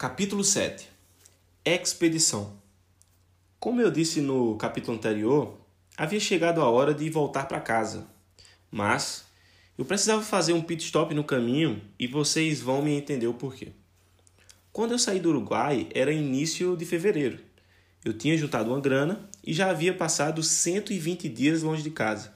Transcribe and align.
Capítulo 0.00 0.44
7 0.44 0.88
Expedição 1.64 2.52
Como 3.58 3.80
eu 3.80 3.90
disse 3.90 4.20
no 4.20 4.56
capítulo 4.56 4.96
anterior, 4.96 5.58
havia 5.96 6.20
chegado 6.20 6.60
a 6.60 6.70
hora 6.70 6.94
de 6.94 7.10
voltar 7.10 7.46
para 7.46 7.60
casa, 7.60 8.06
mas 8.70 9.24
eu 9.76 9.84
precisava 9.84 10.22
fazer 10.22 10.52
um 10.52 10.62
pit 10.62 10.84
stop 10.84 11.12
no 11.16 11.24
caminho 11.24 11.82
e 11.98 12.06
vocês 12.06 12.60
vão 12.60 12.80
me 12.80 12.92
entender 12.92 13.26
o 13.26 13.34
porquê. 13.34 13.72
Quando 14.72 14.92
eu 14.92 15.00
saí 15.00 15.18
do 15.18 15.30
Uruguai 15.30 15.88
era 15.92 16.12
início 16.12 16.76
de 16.76 16.86
fevereiro. 16.86 17.40
Eu 18.04 18.12
tinha 18.12 18.38
juntado 18.38 18.70
uma 18.70 18.80
grana 18.80 19.28
e 19.44 19.52
já 19.52 19.68
havia 19.68 19.92
passado 19.92 20.44
120 20.44 21.28
dias 21.28 21.64
longe 21.64 21.82
de 21.82 21.90
casa. 21.90 22.32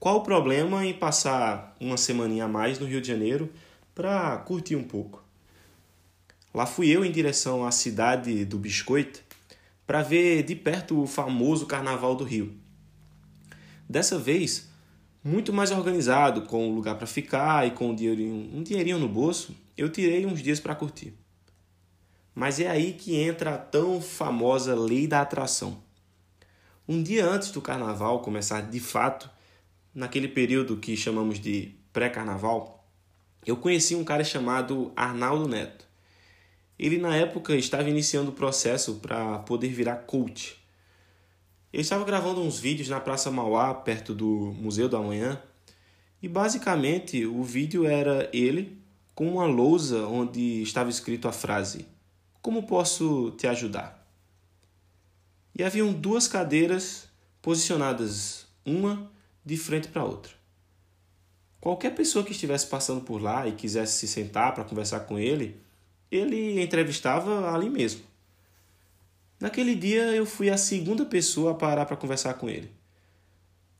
Qual 0.00 0.16
o 0.16 0.22
problema 0.22 0.86
em 0.86 0.94
passar 0.94 1.76
uma 1.78 1.98
semaninha 1.98 2.46
a 2.46 2.48
mais 2.48 2.78
no 2.78 2.86
Rio 2.86 3.02
de 3.02 3.08
Janeiro 3.08 3.52
para 3.94 4.38
curtir 4.38 4.74
um 4.74 4.84
pouco? 4.84 5.21
Lá 6.54 6.66
fui 6.66 6.88
eu 6.88 7.04
em 7.04 7.10
direção 7.10 7.64
à 7.64 7.70
cidade 7.70 8.44
do 8.44 8.58
Biscoito 8.58 9.22
para 9.86 10.02
ver 10.02 10.42
de 10.42 10.54
perto 10.54 11.02
o 11.02 11.06
famoso 11.06 11.66
Carnaval 11.66 12.14
do 12.14 12.24
Rio. 12.24 12.54
Dessa 13.88 14.18
vez, 14.18 14.68
muito 15.24 15.52
mais 15.52 15.70
organizado, 15.70 16.42
com 16.42 16.68
um 16.68 16.74
lugar 16.74 16.96
para 16.96 17.06
ficar 17.06 17.66
e 17.66 17.70
com 17.70 17.90
um 17.90 17.94
dinheirinho, 17.94 18.50
um 18.54 18.62
dinheirinho 18.62 18.98
no 18.98 19.08
bolso, 19.08 19.54
eu 19.76 19.88
tirei 19.88 20.26
uns 20.26 20.42
dias 20.42 20.60
para 20.60 20.74
curtir. 20.74 21.14
Mas 22.34 22.60
é 22.60 22.68
aí 22.68 22.92
que 22.92 23.16
entra 23.16 23.54
a 23.54 23.58
tão 23.58 24.00
famosa 24.00 24.74
lei 24.74 25.06
da 25.06 25.20
atração. 25.20 25.82
Um 26.88 27.02
dia 27.02 27.26
antes 27.26 27.50
do 27.50 27.60
carnaval 27.60 28.20
começar 28.20 28.60
de 28.62 28.80
fato, 28.80 29.30
naquele 29.94 30.28
período 30.28 30.76
que 30.76 30.96
chamamos 30.96 31.38
de 31.38 31.74
pré-carnaval, 31.92 32.86
eu 33.46 33.56
conheci 33.56 33.94
um 33.94 34.04
cara 34.04 34.24
chamado 34.24 34.92
Arnaldo 34.96 35.48
Neto. 35.48 35.91
Ele, 36.82 36.98
na 36.98 37.14
época, 37.14 37.54
estava 37.54 37.88
iniciando 37.88 38.32
o 38.32 38.34
processo 38.34 38.94
para 38.94 39.38
poder 39.38 39.68
virar 39.68 39.98
coach. 39.98 40.60
Ele 41.72 41.80
estava 41.80 42.04
gravando 42.04 42.40
uns 42.42 42.58
vídeos 42.58 42.88
na 42.88 42.98
Praça 42.98 43.30
Mauá, 43.30 43.72
perto 43.72 44.12
do 44.12 44.52
Museu 44.58 44.88
do 44.88 44.96
Amanhã, 44.96 45.40
e 46.20 46.26
basicamente 46.26 47.24
o 47.24 47.44
vídeo 47.44 47.86
era 47.86 48.28
ele 48.32 48.82
com 49.14 49.28
uma 49.28 49.46
lousa 49.46 50.08
onde 50.08 50.60
estava 50.60 50.90
escrito 50.90 51.28
a 51.28 51.32
frase: 51.32 51.86
Como 52.42 52.64
posso 52.64 53.30
te 53.38 53.46
ajudar? 53.46 54.04
E 55.56 55.62
haviam 55.62 55.92
duas 55.92 56.26
cadeiras 56.26 57.08
posicionadas, 57.40 58.48
uma 58.66 59.08
de 59.44 59.56
frente 59.56 59.86
para 59.86 60.02
a 60.02 60.06
outra. 60.06 60.32
Qualquer 61.60 61.94
pessoa 61.94 62.24
que 62.24 62.32
estivesse 62.32 62.66
passando 62.66 63.02
por 63.02 63.22
lá 63.22 63.46
e 63.46 63.52
quisesse 63.52 64.00
se 64.00 64.08
sentar 64.08 64.52
para 64.52 64.64
conversar 64.64 65.00
com 65.00 65.16
ele, 65.16 65.61
ele 66.12 66.62
entrevistava 66.62 67.54
ali 67.54 67.70
mesmo. 67.70 68.02
Naquele 69.40 69.74
dia 69.74 70.02
eu 70.14 70.26
fui 70.26 70.50
a 70.50 70.58
segunda 70.58 71.06
pessoa 71.06 71.52
a 71.52 71.54
parar 71.54 71.86
para 71.86 71.96
conversar 71.96 72.34
com 72.34 72.48
ele. 72.48 72.70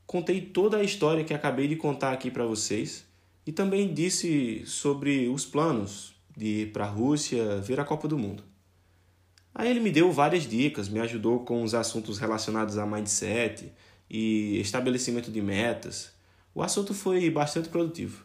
Contei 0.06 0.40
toda 0.40 0.78
a 0.78 0.82
história 0.82 1.24
que 1.24 1.34
acabei 1.34 1.68
de 1.68 1.76
contar 1.76 2.12
aqui 2.12 2.30
para 2.30 2.46
vocês 2.46 3.04
e 3.46 3.52
também 3.52 3.92
disse 3.92 4.64
sobre 4.66 5.28
os 5.28 5.44
planos 5.44 6.14
de 6.36 6.62
ir 6.62 6.72
para 6.72 6.84
a 6.84 6.88
Rússia 6.88 7.58
ver 7.58 7.78
a 7.78 7.84
Copa 7.84 8.08
do 8.08 8.18
Mundo. 8.18 8.42
Aí 9.54 9.70
ele 9.70 9.80
me 9.80 9.90
deu 9.90 10.10
várias 10.10 10.48
dicas, 10.48 10.88
me 10.88 11.00
ajudou 11.00 11.40
com 11.40 11.62
os 11.62 11.74
assuntos 11.74 12.18
relacionados 12.18 12.78
a 12.78 12.86
mindset 12.86 13.70
e 14.08 14.58
estabelecimento 14.58 15.30
de 15.30 15.42
metas. 15.42 16.12
O 16.54 16.62
assunto 16.62 16.94
foi 16.94 17.28
bastante 17.30 17.68
produtivo. 17.68 18.24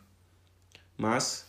Mas 0.97 1.46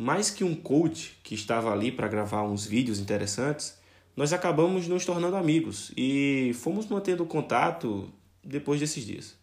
mais 0.00 0.30
que 0.30 0.42
um 0.42 0.54
coach 0.54 1.20
que 1.22 1.34
estava 1.34 1.70
ali 1.70 1.92
para 1.92 2.08
gravar 2.08 2.42
uns 2.42 2.64
vídeos 2.64 2.98
interessantes, 2.98 3.78
nós 4.16 4.32
acabamos 4.32 4.88
nos 4.88 5.04
tornando 5.04 5.36
amigos 5.36 5.92
e 5.94 6.52
fomos 6.54 6.86
mantendo 6.86 7.26
contato 7.26 8.10
depois 8.42 8.80
desses 8.80 9.04
dias. 9.04 9.36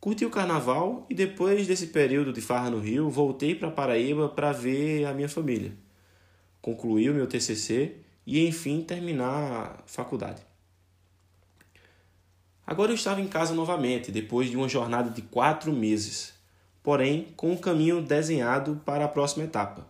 Curti 0.00 0.24
o 0.24 0.30
carnaval 0.30 1.06
e 1.08 1.14
depois 1.14 1.68
desse 1.68 1.86
período 1.86 2.32
de 2.32 2.40
farra 2.40 2.68
no 2.70 2.80
Rio, 2.80 3.08
voltei 3.08 3.54
para 3.54 3.70
Paraíba 3.70 4.28
para 4.28 4.50
ver 4.50 5.04
a 5.04 5.14
minha 5.14 5.28
família. 5.28 5.72
Concluí 6.60 7.08
o 7.08 7.14
meu 7.14 7.28
TCC 7.28 7.98
e 8.26 8.44
enfim 8.44 8.82
terminar 8.82 9.76
a 9.78 9.82
faculdade. 9.86 10.42
Agora 12.66 12.90
eu 12.90 12.96
estava 12.96 13.20
em 13.20 13.28
casa 13.28 13.54
novamente, 13.54 14.10
depois 14.10 14.50
de 14.50 14.56
uma 14.56 14.68
jornada 14.68 15.10
de 15.10 15.22
quatro 15.22 15.72
meses 15.72 16.41
porém 16.82 17.28
com 17.36 17.52
um 17.52 17.56
caminho 17.56 18.02
desenhado 18.02 18.80
para 18.84 19.04
a 19.04 19.08
próxima 19.08 19.44
etapa. 19.44 19.86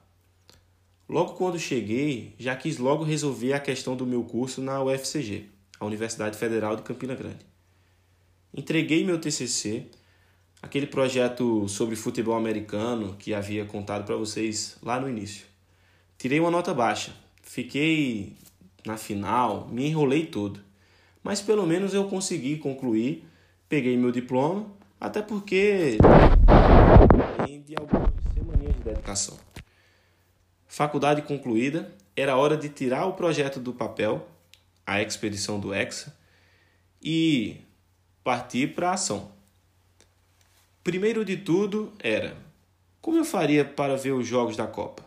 Logo 1.08 1.34
quando 1.34 1.58
cheguei, 1.58 2.34
já 2.38 2.56
quis 2.56 2.78
logo 2.78 3.04
resolver 3.04 3.52
a 3.52 3.60
questão 3.60 3.96
do 3.96 4.06
meu 4.06 4.24
curso 4.24 4.62
na 4.62 4.82
UFCG, 4.82 5.48
a 5.78 5.84
Universidade 5.84 6.38
Federal 6.38 6.76
de 6.76 6.82
Campina 6.82 7.14
Grande. 7.14 7.44
Entreguei 8.54 9.04
meu 9.04 9.18
TCC, 9.18 9.86
aquele 10.62 10.86
projeto 10.86 11.68
sobre 11.68 11.96
futebol 11.96 12.36
americano 12.36 13.16
que 13.18 13.34
havia 13.34 13.64
contado 13.64 14.04
para 14.04 14.16
vocês 14.16 14.76
lá 14.82 15.00
no 15.00 15.08
início. 15.08 15.46
Tirei 16.16 16.38
uma 16.38 16.50
nota 16.50 16.72
baixa, 16.72 17.12
fiquei 17.42 18.36
na 18.86 18.96
final, 18.96 19.68
me 19.68 19.86
enrolei 19.86 20.26
todo, 20.26 20.60
mas 21.22 21.40
pelo 21.40 21.66
menos 21.66 21.94
eu 21.94 22.04
consegui 22.04 22.58
concluir, 22.58 23.24
peguei 23.68 23.96
meu 23.96 24.12
diploma, 24.12 24.66
até 25.00 25.20
porque 25.20 25.98
de 27.64 27.74
algumas 27.78 28.12
semanas 28.34 28.74
de 28.74 28.82
dedicação. 28.82 29.38
Faculdade 30.66 31.22
concluída, 31.22 31.92
era 32.16 32.36
hora 32.36 32.56
de 32.56 32.68
tirar 32.68 33.06
o 33.06 33.14
projeto 33.14 33.60
do 33.60 33.72
papel, 33.72 34.26
a 34.86 35.00
expedição 35.00 35.60
do 35.60 35.74
Hexa, 35.74 36.16
e 37.02 37.58
partir 38.22 38.74
para 38.74 38.90
a 38.90 38.94
ação. 38.94 39.30
Primeiro 40.82 41.24
de 41.24 41.36
tudo 41.36 41.92
era: 41.98 42.36
como 43.00 43.18
eu 43.18 43.24
faria 43.24 43.64
para 43.64 43.96
ver 43.96 44.12
os 44.12 44.26
jogos 44.26 44.56
da 44.56 44.66
Copa? 44.66 45.04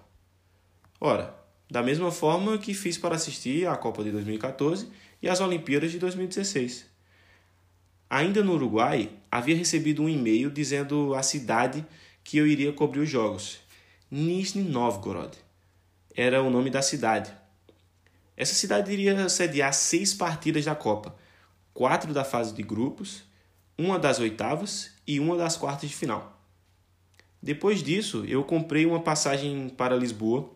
Ora, 0.99 1.35
da 1.69 1.83
mesma 1.83 2.11
forma 2.11 2.57
que 2.57 2.73
fiz 2.73 2.97
para 2.97 3.15
assistir 3.15 3.67
à 3.67 3.75
Copa 3.75 4.03
de 4.03 4.11
2014 4.11 4.89
e 5.21 5.29
às 5.29 5.41
Olimpíadas 5.41 5.91
de 5.91 5.99
2016. 5.99 6.94
Ainda 8.09 8.43
no 8.43 8.53
Uruguai, 8.53 9.09
havia 9.31 9.55
recebido 9.55 10.03
um 10.03 10.09
e-mail 10.09 10.49
dizendo 10.49 11.15
a 11.15 11.23
cidade 11.23 11.85
que 12.23 12.37
eu 12.37 12.47
iria 12.47 12.71
cobrir 12.71 12.99
os 12.99 13.09
jogos. 13.09 13.59
Nizhny 14.09 14.63
Novgorod 14.63 15.35
era 16.15 16.41
o 16.41 16.49
nome 16.49 16.69
da 16.69 16.81
cidade. 16.81 17.31
Essa 18.37 18.53
cidade 18.53 18.91
iria 18.91 19.27
sediar 19.27 19.73
seis 19.73 20.13
partidas 20.13 20.65
da 20.65 20.75
Copa, 20.75 21.15
quatro 21.73 22.13
da 22.13 22.23
fase 22.23 22.53
de 22.53 22.61
grupos, 22.61 23.23
uma 23.77 23.97
das 23.97 24.19
oitavas 24.19 24.91
e 25.07 25.19
uma 25.19 25.35
das 25.35 25.57
quartas 25.57 25.89
de 25.89 25.95
final. 25.95 26.39
Depois 27.41 27.83
disso, 27.83 28.23
eu 28.27 28.43
comprei 28.43 28.85
uma 28.85 29.01
passagem 29.01 29.69
para 29.69 29.95
Lisboa 29.95 30.49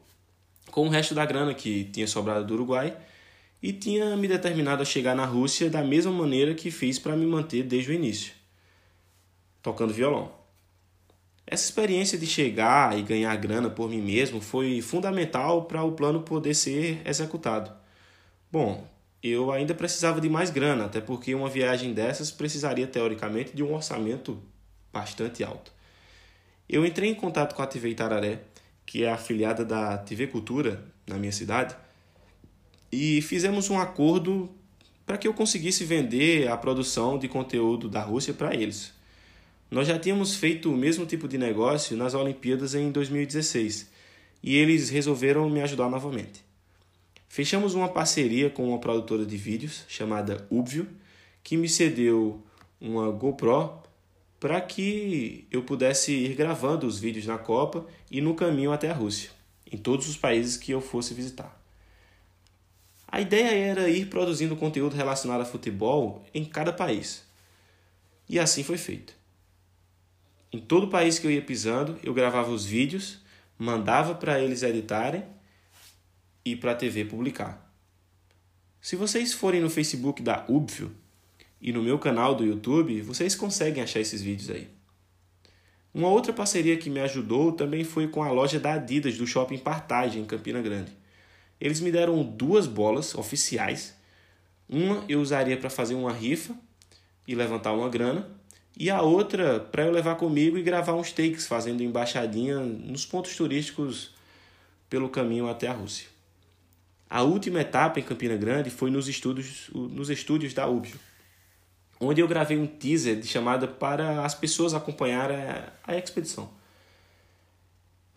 com 0.72 0.88
o 0.88 0.90
resto 0.90 1.14
da 1.14 1.26
grana 1.26 1.54
que 1.54 1.86
tinha 1.86 2.08
sobrado 2.08 2.46
do 2.46 2.54
Uruguai 2.54 2.96
e 3.62 3.74
tinha 3.74 4.16
me 4.16 4.28
determinado 4.28 4.82
a 4.82 4.86
chegar 4.86 5.16
na 5.16 5.26
Rússia 5.26 5.70
da 5.70 5.84
mesma 5.84 6.12
maneira 6.12 6.54
que 6.54 6.72
fiz 6.72 6.98
para 6.98 7.16
me 7.16 7.26
manter 7.26 7.64
desde 7.64 7.92
o 7.92 7.94
início, 7.94 8.34
tocando 9.62 9.94
violão. 9.94 10.32
Essa 11.46 11.66
experiência 11.66 12.18
de 12.18 12.28
chegar 12.28 12.98
e 12.98 13.02
ganhar 13.02 13.36
grana 13.36 13.70
por 13.70 13.90
mim 13.90 14.02
mesmo 14.02 14.40
foi 14.40 14.82
fundamental 14.82 15.66
para 15.66 15.84
o 15.84 15.94
plano 15.94 16.22
poder 16.22 16.54
ser 16.54 17.02
executado. 17.06 17.72
Bom, 18.52 18.88
eu 19.22 19.52
ainda 19.52 19.74
precisava 19.74 20.22
de 20.22 20.30
mais 20.30 20.50
grana, 20.50 20.86
até 20.86 21.02
porque 21.02 21.34
uma 21.36 21.50
viagem 21.50 21.94
dessas 21.94 22.32
precisaria 22.32 22.88
teoricamente 22.88 23.56
de 23.56 23.64
um 23.64 23.74
orçamento 23.74 24.42
bastante 24.94 25.44
alto. 25.44 25.74
Eu 26.70 26.86
entrei 26.86 27.10
em 27.10 27.16
contato 27.16 27.56
com 27.56 27.62
a 27.62 27.68
TV 27.68 27.90
Itararé, 27.90 28.42
que 28.86 29.04
é 29.04 29.12
afiliada 29.12 29.66
da 29.66 29.98
TV 29.98 30.28
Cultura 30.28 30.84
na 31.08 31.18
minha 31.18 31.32
cidade, 31.32 31.76
e 32.92 33.22
fizemos 33.22 33.70
um 33.70 33.80
acordo 33.80 34.50
para 35.06 35.18
que 35.18 35.28
eu 35.28 35.34
conseguisse 35.34 35.84
vender 35.84 36.48
a 36.48 36.58
produção 36.58 37.18
de 37.18 37.28
conteúdo 37.28 37.90
da 37.90 38.02
Rússia 38.02 38.34
para 38.34 38.54
eles. 38.54 38.94
Nós 39.72 39.88
já 39.88 39.98
tínhamos 40.00 40.36
feito 40.36 40.72
o 40.72 40.78
mesmo 40.78 41.06
tipo 41.06 41.28
de 41.28 41.38
negócio 41.38 41.96
nas 41.96 42.14
Olimpíadas 42.14 42.74
em 42.74 42.92
2016 42.92 43.90
e 44.42 44.56
eles 44.56 44.90
resolveram 44.90 45.50
me 45.50 45.62
ajudar 45.62 45.90
novamente. 45.90 46.44
Fechamos 47.28 47.76
uma 47.76 47.90
parceria 47.90 48.50
com 48.50 48.68
uma 48.70 48.80
produtora 48.80 49.26
de 49.26 49.38
vídeos 49.38 49.84
chamada 49.88 50.48
Ubvio, 50.50 50.88
que 51.44 51.56
me 51.56 51.70
cedeu 51.70 52.44
uma 52.82 53.12
GoPro 53.12 53.80
para 54.40 54.60
que 54.62 55.46
eu 55.52 55.62
pudesse 55.64 56.12
ir 56.12 56.36
gravando 56.36 56.88
os 56.88 56.98
vídeos 56.98 57.26
na 57.26 57.38
Copa 57.38 57.86
e 58.10 58.22
no 58.22 58.34
caminho 58.34 58.72
até 58.72 58.90
a 58.90 58.94
Rússia, 58.94 59.30
em 59.72 59.78
todos 59.78 60.08
os 60.08 60.18
países 60.18 60.58
que 60.58 60.72
eu 60.72 60.82
fosse 60.82 61.14
visitar. 61.14 61.59
A 63.12 63.20
ideia 63.20 63.50
era 63.50 63.90
ir 63.90 64.06
produzindo 64.06 64.56
conteúdo 64.56 64.96
relacionado 64.96 65.42
a 65.42 65.46
futebol 65.46 66.24
em 66.32 66.46
cada 66.46 66.72
país. 66.72 67.26
E 68.28 68.38
assim 68.38 68.64
foi 68.64 68.78
feito. 68.78 69.14
Em 70.54 70.60
todo 70.60 70.84
o 70.84 70.90
país 70.90 71.18
que 71.18 71.26
eu 71.26 71.32
ia 71.32 71.42
pisando, 71.42 71.98
eu 72.04 72.14
gravava 72.14 72.52
os 72.52 72.66
vídeos, 72.66 73.20
mandava 73.58 74.14
para 74.14 74.40
eles 74.40 74.62
editarem 74.62 75.24
e 76.46 76.56
para 76.56 76.74
a 76.74 76.76
TV 76.76 77.04
publicar. 77.06 77.68
Se 78.80 78.96
vocês 78.96 79.34
forem 79.34 79.60
no 79.60 79.72
Facebook 79.72 80.22
da 80.22 80.46
Ubvio 80.48 80.92
e 81.60 81.74
no 81.74 81.82
meu 81.82 81.98
canal 81.98 82.36
do 82.36 82.46
YouTube, 82.46 83.02
vocês 83.02 83.36
conseguem 83.36 83.82
achar 83.82 84.00
esses 84.00 84.22
vídeos 84.22 84.52
aí. 84.52 84.70
Uma 85.92 86.10
outra 86.10 86.32
parceria 86.32 86.78
que 86.78 86.92
me 86.92 87.00
ajudou 87.00 87.52
também 87.54 87.84
foi 87.84 88.08
com 88.08 88.22
a 88.22 88.32
loja 88.32 88.60
da 88.60 88.74
Adidas 88.74 89.18
do 89.18 89.26
Shopping 89.26 89.58
Partage, 89.58 90.20
em 90.20 90.26
Campina 90.26 90.62
Grande. 90.62 90.99
Eles 91.60 91.82
me 91.82 91.92
deram 91.92 92.24
duas 92.24 92.68
bolas 92.68 93.16
oficiais. 93.16 93.94
Uma 94.68 95.04
eu 95.10 95.20
usaria 95.20 95.58
para 95.58 95.70
fazer 95.70 95.96
uma 95.96 96.14
rifa 96.14 96.56
e 97.28 97.36
levantar 97.36 97.74
uma 97.74 97.90
grana, 97.90 98.28
e 98.78 98.90
a 98.90 99.02
outra 99.02 99.60
para 99.60 99.86
eu 99.86 99.92
levar 99.92 100.16
comigo 100.16 100.58
e 100.58 100.64
gravar 100.64 100.94
uns 100.94 101.12
takes 101.12 101.46
fazendo 101.46 101.84
embaixadinha 101.84 102.60
nos 102.60 103.06
pontos 103.06 103.36
turísticos 103.36 104.12
pelo 104.90 105.10
caminho 105.10 105.50
até 105.50 105.68
a 105.68 105.74
Rússia. 105.74 106.08
A 107.10 107.24
última 107.24 107.60
etapa 107.60 108.00
em 108.00 108.04
Campina 108.04 108.38
Grande 108.38 108.70
foi 108.70 108.90
nos 108.90 109.08
estúdios, 109.08 109.70
nos 109.74 110.10
estúdios 110.10 110.54
da 110.54 110.68
UBIO, 110.68 110.98
onde 112.00 112.22
eu 112.22 112.28
gravei 112.28 112.58
um 112.58 112.68
teaser 112.68 113.20
de 113.20 113.28
chamada 113.28 113.68
para 113.68 114.24
as 114.24 114.34
pessoas 114.34 114.74
acompanharem 114.74 115.38
a, 115.38 115.74
a 115.84 115.98
expedição. 115.98 116.50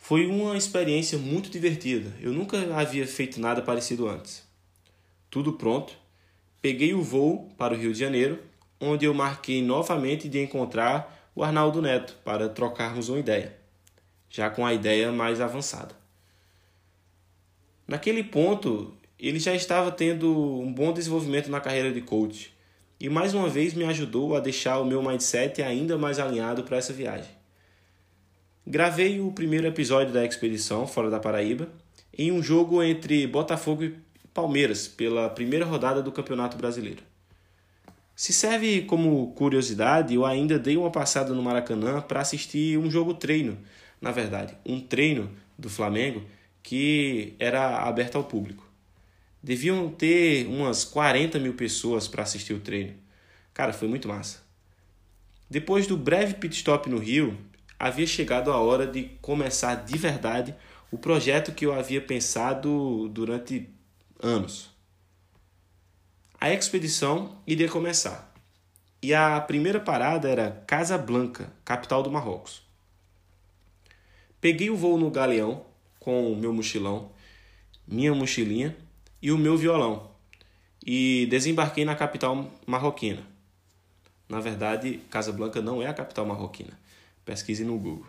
Foi 0.05 0.27
uma 0.27 0.57
experiência 0.57 1.17
muito 1.17 1.49
divertida. 1.49 2.13
Eu 2.21 2.33
nunca 2.33 2.59
havia 2.77 3.07
feito 3.07 3.41
nada 3.41 3.63
parecido 3.63 4.09
antes. 4.09 4.43
Tudo 5.31 5.53
pronto. 5.53 5.97
Peguei 6.61 6.93
o 6.93 7.01
voo 7.01 7.49
para 7.57 7.73
o 7.73 7.77
Rio 7.77 7.93
de 7.93 8.01
Janeiro, 8.01 8.41
onde 8.81 9.05
eu 9.05 9.15
marquei 9.15 9.63
novamente 9.63 10.29
de 10.29 10.41
encontrar 10.41 11.31
o 11.37 11.45
Arnaldo 11.45 11.81
Neto 11.81 12.17
para 12.25 12.49
trocarmos 12.49 13.09
uma 13.09 13.21
ideia, 13.21 13.57
já 14.29 14.51
com 14.51 14.67
a 14.67 14.75
ideia 14.75 15.13
mais 15.13 15.41
avançada. 15.41 15.95
Naquele 17.87 18.25
ponto, 18.25 18.97
ele 19.17 19.39
já 19.39 19.55
estava 19.55 19.93
tendo 19.93 20.37
um 20.59 20.73
bom 20.73 20.93
desenvolvimento 20.93 21.49
na 21.49 21.61
carreira 21.61 21.93
de 21.93 22.01
coach 22.01 22.53
e 22.99 23.09
mais 23.09 23.35
uma 23.35 23.49
vez 23.49 23.73
me 23.73 23.85
ajudou 23.85 24.35
a 24.35 24.41
deixar 24.41 24.81
o 24.81 24.85
meu 24.85 25.01
mindset 25.01 25.63
ainda 25.63 25.97
mais 25.97 26.19
alinhado 26.19 26.65
para 26.65 26.77
essa 26.77 26.93
viagem. 26.93 27.42
Gravei 28.65 29.21
o 29.21 29.33
primeiro 29.33 29.67
episódio 29.67 30.13
da 30.13 30.25
expedição 30.25 30.87
fora 30.87 31.11
da 31.11 31.19
Paraíba 31.19 31.69
em 32.17 32.31
um 32.31 32.41
jogo 32.41 32.81
entre 32.81 33.27
Botafogo 33.27 33.83
e 33.83 33.97
Palmeiras 34.33 34.87
pela 34.87 35.29
primeira 35.29 35.65
rodada 35.65 36.01
do 36.01 36.13
Campeonato 36.13 36.57
Brasileiro. 36.57 37.03
Se 38.15 38.33
serve 38.33 38.83
como 38.83 39.33
curiosidade, 39.33 40.15
eu 40.15 40.25
ainda 40.25 40.61
dei 40.61 40.77
uma 40.77 40.93
passada 40.93 41.35
no 41.35 41.43
Maracanã 41.43 42.01
para 42.01 42.21
assistir 42.21 42.79
um 42.79 42.89
jogo 42.89 43.15
treino, 43.15 43.59
na 44.01 44.13
verdade, 44.13 44.57
um 44.65 44.79
treino 44.79 45.33
do 45.59 45.69
Flamengo 45.69 46.23
que 46.63 47.35
era 47.41 47.79
aberto 47.79 48.15
ao 48.15 48.23
público. 48.23 48.65
Deviam 49.43 49.91
ter 49.91 50.47
umas 50.47 50.85
40 50.85 51.37
mil 51.41 51.55
pessoas 51.55 52.07
para 52.07 52.23
assistir 52.23 52.53
o 52.55 52.61
treino. 52.61 52.95
Cara, 53.53 53.73
foi 53.73 53.89
muito 53.89 54.07
massa. 54.07 54.41
Depois 55.51 55.89
do 55.89 55.97
breve 55.97 56.35
pit 56.35 56.55
stop 56.55 56.89
no 56.89 56.99
Rio, 56.99 57.37
havia 57.83 58.07
chegado 58.07 58.53
a 58.53 58.59
hora 58.59 58.87
de 58.87 59.11
começar 59.21 59.75
de 59.75 59.99
verdade 59.99 60.55
o 60.89 60.97
projeto 60.97 61.51
que 61.51 61.67
eu 61.67 61.75
havia 61.75 62.01
pensado 62.01 63.09
durante 63.09 63.69
anos. 64.23 64.71
A 66.41 66.53
expedição 66.53 67.37
iria 67.45 67.69
começar. 67.69 68.33
E 69.03 69.13
a 69.13 69.41
primeira 69.41 69.81
parada 69.81 70.29
era 70.29 70.63
Casablanca, 70.65 71.53
capital 71.65 72.05
do 72.05 72.11
Marrocos. 72.11 72.63
Peguei 74.41 74.71
o 74.71 74.77
voo 74.77 74.97
no 74.97 75.11
Galeão 75.11 75.67
com 75.99 76.33
o 76.33 76.37
meu 76.37 76.53
mochilão, 76.53 77.11
minha 77.85 78.15
mochilinha 78.15 78.77
e 79.21 79.33
o 79.33 79.39
meu 79.39 79.57
violão 79.57 80.09
e 80.87 81.27
desembarquei 81.29 81.85
na 81.85 81.97
capital 81.97 82.49
marroquina. 82.65 83.27
Na 84.29 84.39
verdade, 84.39 85.01
Casablanca 85.11 85.61
não 85.61 85.83
é 85.83 85.89
a 85.89 85.95
capital 85.95 86.25
marroquina. 86.25 86.81
Pesquise 87.25 87.65
no 87.65 87.79
Google. 87.79 88.07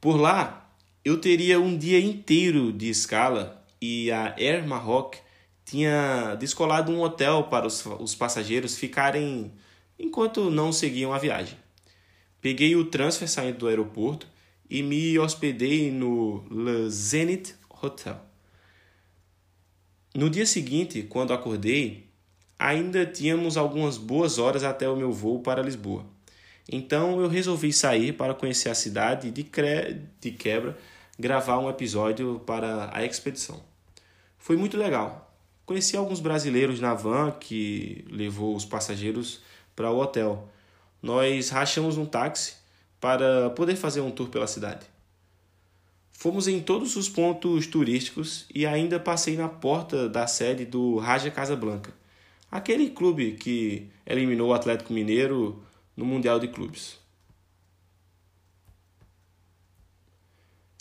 Por 0.00 0.16
lá, 0.16 0.70
eu 1.04 1.20
teria 1.20 1.60
um 1.60 1.76
dia 1.76 2.00
inteiro 2.00 2.72
de 2.72 2.88
escala 2.88 3.64
e 3.80 4.10
a 4.10 4.34
Air 4.36 4.66
Maroc 4.66 5.16
tinha 5.64 6.34
descolado 6.36 6.92
um 6.92 7.00
hotel 7.00 7.44
para 7.44 7.66
os, 7.66 7.84
os 7.86 8.14
passageiros 8.14 8.76
ficarem 8.76 9.52
enquanto 9.98 10.50
não 10.50 10.72
seguiam 10.72 11.12
a 11.12 11.18
viagem. 11.18 11.56
Peguei 12.40 12.74
o 12.74 12.86
transfer 12.86 13.28
saindo 13.28 13.58
do 13.58 13.68
aeroporto 13.68 14.26
e 14.68 14.82
me 14.82 15.18
hospedei 15.18 15.90
no 15.90 16.44
Le 16.50 16.90
Zenith 16.90 17.54
Hotel. 17.82 18.20
No 20.14 20.28
dia 20.28 20.44
seguinte, 20.44 21.02
quando 21.02 21.32
acordei, 21.32 22.06
ainda 22.58 23.06
tínhamos 23.06 23.56
algumas 23.56 23.96
boas 23.96 24.38
horas 24.38 24.62
até 24.62 24.88
o 24.88 24.96
meu 24.96 25.10
voo 25.12 25.40
para 25.40 25.62
Lisboa. 25.62 26.04
Então 26.70 27.20
eu 27.20 27.28
resolvi 27.28 27.72
sair 27.72 28.12
para 28.12 28.34
conhecer 28.34 28.68
a 28.68 28.74
cidade 28.74 29.28
e 29.28 29.30
de, 29.30 29.46
de 30.20 30.30
quebra 30.30 30.78
gravar 31.18 31.58
um 31.58 31.68
episódio 31.68 32.40
para 32.46 32.90
a 32.92 33.04
expedição. 33.04 33.62
Foi 34.38 34.56
muito 34.56 34.76
legal. 34.76 35.32
Conheci 35.64 35.96
alguns 35.96 36.20
brasileiros 36.20 36.80
na 36.80 36.94
van 36.94 37.30
que 37.30 38.04
levou 38.10 38.56
os 38.56 38.64
passageiros 38.64 39.40
para 39.76 39.90
o 39.90 39.98
hotel. 39.98 40.48
Nós 41.00 41.50
rachamos 41.50 41.96
um 41.96 42.04
táxi 42.04 42.54
para 43.00 43.50
poder 43.50 43.76
fazer 43.76 44.00
um 44.00 44.10
tour 44.10 44.28
pela 44.28 44.46
cidade. 44.46 44.86
Fomos 46.12 46.46
em 46.46 46.60
todos 46.60 46.94
os 46.94 47.08
pontos 47.08 47.66
turísticos 47.66 48.46
e 48.54 48.64
ainda 48.64 49.00
passei 49.00 49.36
na 49.36 49.48
porta 49.48 50.08
da 50.08 50.26
sede 50.26 50.64
do 50.64 50.98
Raja 50.98 51.30
Casablanca, 51.30 51.92
aquele 52.50 52.90
clube 52.90 53.32
que 53.32 53.88
eliminou 54.06 54.50
o 54.50 54.54
Atlético 54.54 54.92
Mineiro 54.92 55.60
no 55.96 56.04
Mundial 56.04 56.38
de 56.38 56.48
Clubes. 56.48 56.98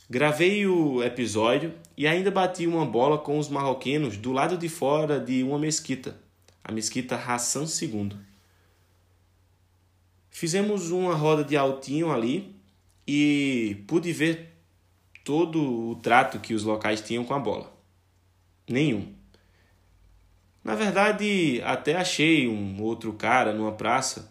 Gravei 0.09 0.67
o 0.67 1.01
episódio 1.01 1.73
e 1.95 2.05
ainda 2.05 2.29
bati 2.29 2.67
uma 2.67 2.85
bola 2.85 3.17
com 3.17 3.39
os 3.39 3.47
marroquinos 3.47 4.17
do 4.17 4.33
lado 4.33 4.57
de 4.57 4.67
fora 4.67 5.19
de 5.19 5.41
uma 5.41 5.57
mesquita, 5.57 6.17
a 6.61 6.71
mesquita 6.71 7.15
Hassan 7.15 7.63
II. 7.63 8.11
Fizemos 10.29 10.91
uma 10.91 11.15
roda 11.15 11.43
de 11.43 11.55
altinho 11.55 12.11
ali 12.11 12.53
e 13.07 13.83
pude 13.87 14.11
ver 14.11 14.53
todo 15.23 15.91
o 15.91 15.95
trato 15.95 16.39
que 16.39 16.53
os 16.53 16.63
locais 16.63 17.01
tinham 17.01 17.23
com 17.23 17.33
a 17.33 17.39
bola. 17.39 17.71
Nenhum. 18.67 19.13
Na 20.63 20.75
verdade, 20.75 21.61
até 21.63 21.95
achei 21.95 22.47
um 22.47 22.81
outro 22.81 23.13
cara 23.13 23.53
numa 23.53 23.71
praça 23.71 24.30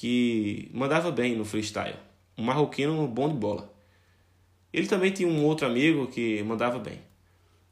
que 0.00 0.70
mandava 0.72 1.10
bem 1.10 1.36
no 1.36 1.44
freestyle, 1.44 1.94
um 2.38 2.42
marroquino 2.42 3.06
bom 3.06 3.28
de 3.28 3.34
bola. 3.34 3.70
Ele 4.72 4.86
também 4.86 5.10
tinha 5.10 5.28
um 5.28 5.44
outro 5.44 5.66
amigo 5.66 6.06
que 6.06 6.42
mandava 6.42 6.78
bem. 6.78 6.98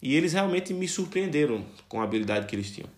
E 0.02 0.14
eles 0.14 0.34
realmente 0.34 0.74
me 0.74 0.86
surpreenderam 0.86 1.64
com 1.88 2.02
a 2.02 2.04
habilidade 2.04 2.44
que 2.46 2.54
eles 2.54 2.70
tinham. 2.70 2.90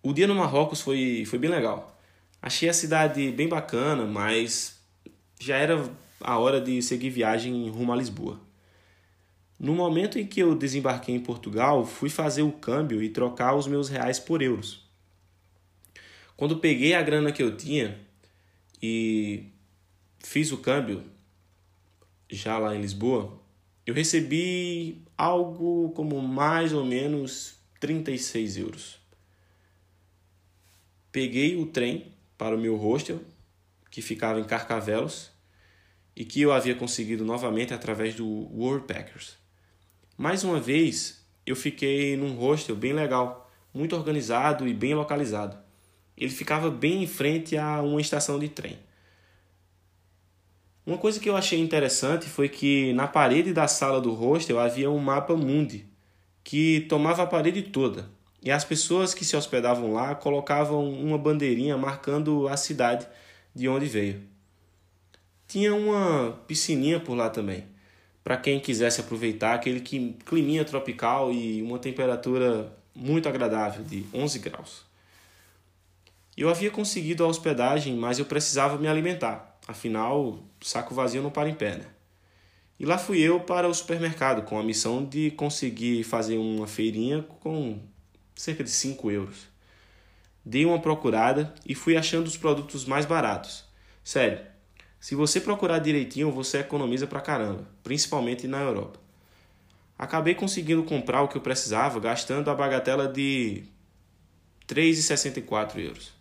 O 0.00 0.12
dia 0.12 0.28
no 0.28 0.34
Marrocos 0.36 0.80
foi, 0.80 1.24
foi 1.26 1.40
bem 1.40 1.50
legal. 1.50 2.00
Achei 2.40 2.68
a 2.68 2.72
cidade 2.72 3.32
bem 3.32 3.48
bacana, 3.48 4.04
mas 4.04 4.78
já 5.40 5.56
era 5.56 5.90
a 6.20 6.38
hora 6.38 6.60
de 6.60 6.80
seguir 6.82 7.10
viagem 7.10 7.68
rumo 7.68 7.92
a 7.92 7.96
Lisboa. 7.96 8.40
No 9.58 9.74
momento 9.74 10.20
em 10.20 10.24
que 10.24 10.38
eu 10.38 10.54
desembarquei 10.54 11.16
em 11.16 11.20
Portugal, 11.20 11.84
fui 11.84 12.10
fazer 12.10 12.42
o 12.42 12.52
câmbio 12.52 13.02
e 13.02 13.08
trocar 13.08 13.56
os 13.56 13.66
meus 13.66 13.88
reais 13.88 14.20
por 14.20 14.40
euros. 14.40 14.87
Quando 16.38 16.60
peguei 16.60 16.94
a 16.94 17.02
grana 17.02 17.32
que 17.32 17.42
eu 17.42 17.56
tinha 17.56 17.98
e 18.80 19.50
fiz 20.20 20.52
o 20.52 20.58
câmbio, 20.58 21.02
já 22.30 22.56
lá 22.58 22.76
em 22.76 22.80
Lisboa, 22.80 23.42
eu 23.84 23.92
recebi 23.92 25.02
algo 25.16 25.90
como 25.96 26.22
mais 26.22 26.72
ou 26.72 26.84
menos 26.84 27.56
36 27.80 28.56
euros. 28.56 29.00
Peguei 31.10 31.56
o 31.56 31.66
trem 31.66 32.12
para 32.38 32.54
o 32.54 32.60
meu 32.60 32.76
hostel, 32.76 33.20
que 33.90 34.00
ficava 34.00 34.38
em 34.38 34.44
Carcavelos, 34.44 35.32
e 36.14 36.24
que 36.24 36.40
eu 36.40 36.52
havia 36.52 36.76
conseguido 36.76 37.24
novamente 37.24 37.74
através 37.74 38.14
do 38.14 38.24
Worldpackers. 38.56 39.36
Mais 40.16 40.44
uma 40.44 40.60
vez, 40.60 41.20
eu 41.44 41.56
fiquei 41.56 42.16
num 42.16 42.36
hostel 42.36 42.76
bem 42.76 42.92
legal, 42.92 43.50
muito 43.74 43.96
organizado 43.96 44.68
e 44.68 44.72
bem 44.72 44.94
localizado. 44.94 45.66
Ele 46.18 46.30
ficava 46.30 46.70
bem 46.70 47.04
em 47.04 47.06
frente 47.06 47.56
a 47.56 47.80
uma 47.80 48.00
estação 48.00 48.38
de 48.38 48.48
trem. 48.48 48.78
Uma 50.84 50.98
coisa 50.98 51.20
que 51.20 51.28
eu 51.28 51.36
achei 51.36 51.60
interessante 51.60 52.26
foi 52.26 52.48
que 52.48 52.92
na 52.94 53.06
parede 53.06 53.52
da 53.52 53.68
sala 53.68 54.00
do 54.00 54.12
hostel 54.12 54.58
havia 54.58 54.90
um 54.90 54.98
mapa 54.98 55.36
mundi 55.36 55.86
que 56.42 56.86
tomava 56.88 57.22
a 57.22 57.26
parede 57.26 57.60
toda. 57.62 58.08
E 58.42 58.50
as 58.50 58.64
pessoas 58.64 59.12
que 59.12 59.22
se 59.22 59.36
hospedavam 59.36 59.92
lá 59.92 60.14
colocavam 60.14 60.90
uma 60.90 61.18
bandeirinha 61.18 61.76
marcando 61.76 62.48
a 62.48 62.56
cidade 62.56 63.06
de 63.54 63.68
onde 63.68 63.84
veio. 63.84 64.22
Tinha 65.46 65.74
uma 65.74 66.40
piscininha 66.46 66.98
por 66.98 67.14
lá 67.14 67.28
também, 67.28 67.66
para 68.24 68.38
quem 68.38 68.60
quisesse 68.60 69.00
aproveitar 69.00 69.54
aquele 69.54 69.80
climinha 69.80 70.64
tropical 70.64 71.30
e 71.30 71.60
uma 71.60 71.78
temperatura 71.78 72.72
muito 72.94 73.28
agradável 73.28 73.84
de 73.84 74.06
11 74.14 74.38
graus. 74.38 74.87
Eu 76.40 76.48
havia 76.48 76.70
conseguido 76.70 77.24
a 77.24 77.26
hospedagem, 77.26 77.96
mas 77.96 78.20
eu 78.20 78.24
precisava 78.24 78.78
me 78.78 78.86
alimentar. 78.86 79.58
Afinal, 79.66 80.38
saco 80.60 80.94
vazio 80.94 81.20
não 81.20 81.32
para 81.32 81.48
em 81.48 81.54
pé, 81.54 81.78
né? 81.78 81.86
E 82.78 82.86
lá 82.86 82.96
fui 82.96 83.18
eu 83.18 83.40
para 83.40 83.66
o 83.66 83.74
supermercado 83.74 84.42
com 84.42 84.56
a 84.56 84.62
missão 84.62 85.04
de 85.04 85.32
conseguir 85.32 86.04
fazer 86.04 86.38
uma 86.38 86.68
feirinha 86.68 87.24
com 87.40 87.80
cerca 88.36 88.62
de 88.62 88.70
5 88.70 89.10
euros. 89.10 89.48
Dei 90.44 90.64
uma 90.64 90.78
procurada 90.78 91.52
e 91.66 91.74
fui 91.74 91.96
achando 91.96 92.28
os 92.28 92.36
produtos 92.36 92.84
mais 92.84 93.04
baratos. 93.04 93.64
Sério, 94.04 94.40
se 95.00 95.16
você 95.16 95.40
procurar 95.40 95.80
direitinho, 95.80 96.30
você 96.30 96.58
economiza 96.58 97.08
pra 97.08 97.20
caramba, 97.20 97.68
principalmente 97.82 98.46
na 98.46 98.60
Europa. 98.60 99.00
Acabei 99.98 100.36
conseguindo 100.36 100.84
comprar 100.84 101.22
o 101.22 101.26
que 101.26 101.36
eu 101.36 101.42
precisava, 101.42 101.98
gastando 101.98 102.48
a 102.48 102.54
bagatela 102.54 103.08
de 103.08 103.64
3,64 104.68 105.80
euros. 105.80 106.17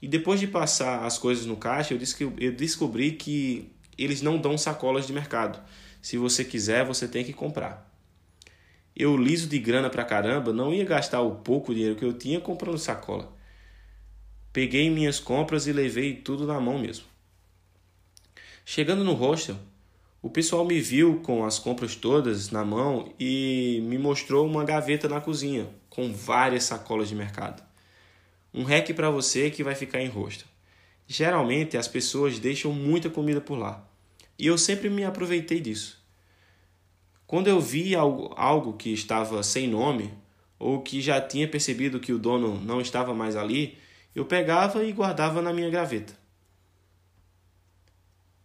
E 0.00 0.06
depois 0.06 0.38
de 0.38 0.46
passar 0.46 1.04
as 1.04 1.18
coisas 1.18 1.44
no 1.44 1.56
caixa, 1.56 1.94
eu 1.94 2.52
descobri 2.52 3.12
que 3.12 3.72
eles 3.96 4.22
não 4.22 4.38
dão 4.38 4.56
sacolas 4.56 5.06
de 5.06 5.12
mercado. 5.12 5.60
Se 6.00 6.16
você 6.16 6.44
quiser, 6.44 6.84
você 6.84 7.08
tem 7.08 7.24
que 7.24 7.32
comprar. 7.32 7.88
Eu, 8.94 9.16
liso 9.16 9.48
de 9.48 9.58
grana 9.58 9.90
pra 9.90 10.04
caramba, 10.04 10.52
não 10.52 10.72
ia 10.72 10.84
gastar 10.84 11.20
o 11.20 11.36
pouco 11.36 11.74
dinheiro 11.74 11.96
que 11.96 12.04
eu 12.04 12.12
tinha 12.12 12.40
comprando 12.40 12.78
sacola. 12.78 13.32
Peguei 14.52 14.88
minhas 14.90 15.20
compras 15.20 15.66
e 15.66 15.72
levei 15.72 16.14
tudo 16.14 16.46
na 16.46 16.60
mão 16.60 16.78
mesmo. 16.78 17.04
Chegando 18.64 19.04
no 19.04 19.14
hostel, 19.14 19.56
o 20.20 20.28
pessoal 20.28 20.64
me 20.64 20.80
viu 20.80 21.20
com 21.20 21.44
as 21.44 21.58
compras 21.58 21.94
todas 21.94 22.50
na 22.50 22.64
mão 22.64 23.12
e 23.18 23.80
me 23.84 23.98
mostrou 23.98 24.46
uma 24.46 24.64
gaveta 24.64 25.08
na 25.08 25.20
cozinha 25.20 25.68
com 25.88 26.12
várias 26.12 26.64
sacolas 26.64 27.08
de 27.08 27.14
mercado. 27.14 27.67
Um 28.52 28.64
rec 28.64 28.92
para 28.94 29.10
você 29.10 29.50
que 29.50 29.62
vai 29.62 29.74
ficar 29.74 30.00
em 30.00 30.08
rosto. 30.08 30.44
Geralmente 31.06 31.76
as 31.76 31.88
pessoas 31.88 32.38
deixam 32.38 32.72
muita 32.72 33.08
comida 33.08 33.40
por 33.40 33.58
lá 33.58 33.86
e 34.38 34.46
eu 34.46 34.58
sempre 34.58 34.88
me 34.88 35.04
aproveitei 35.04 35.60
disso. 35.60 35.98
Quando 37.26 37.48
eu 37.48 37.60
vi 37.60 37.94
algo, 37.94 38.32
algo 38.36 38.72
que 38.74 38.92
estava 38.92 39.42
sem 39.42 39.68
nome 39.68 40.12
ou 40.58 40.82
que 40.82 41.00
já 41.00 41.20
tinha 41.20 41.46
percebido 41.46 42.00
que 42.00 42.12
o 42.12 42.18
dono 42.18 42.60
não 42.60 42.80
estava 42.80 43.14
mais 43.14 43.36
ali, 43.36 43.78
eu 44.14 44.24
pegava 44.24 44.84
e 44.84 44.92
guardava 44.92 45.42
na 45.42 45.52
minha 45.52 45.70
gaveta. 45.70 46.16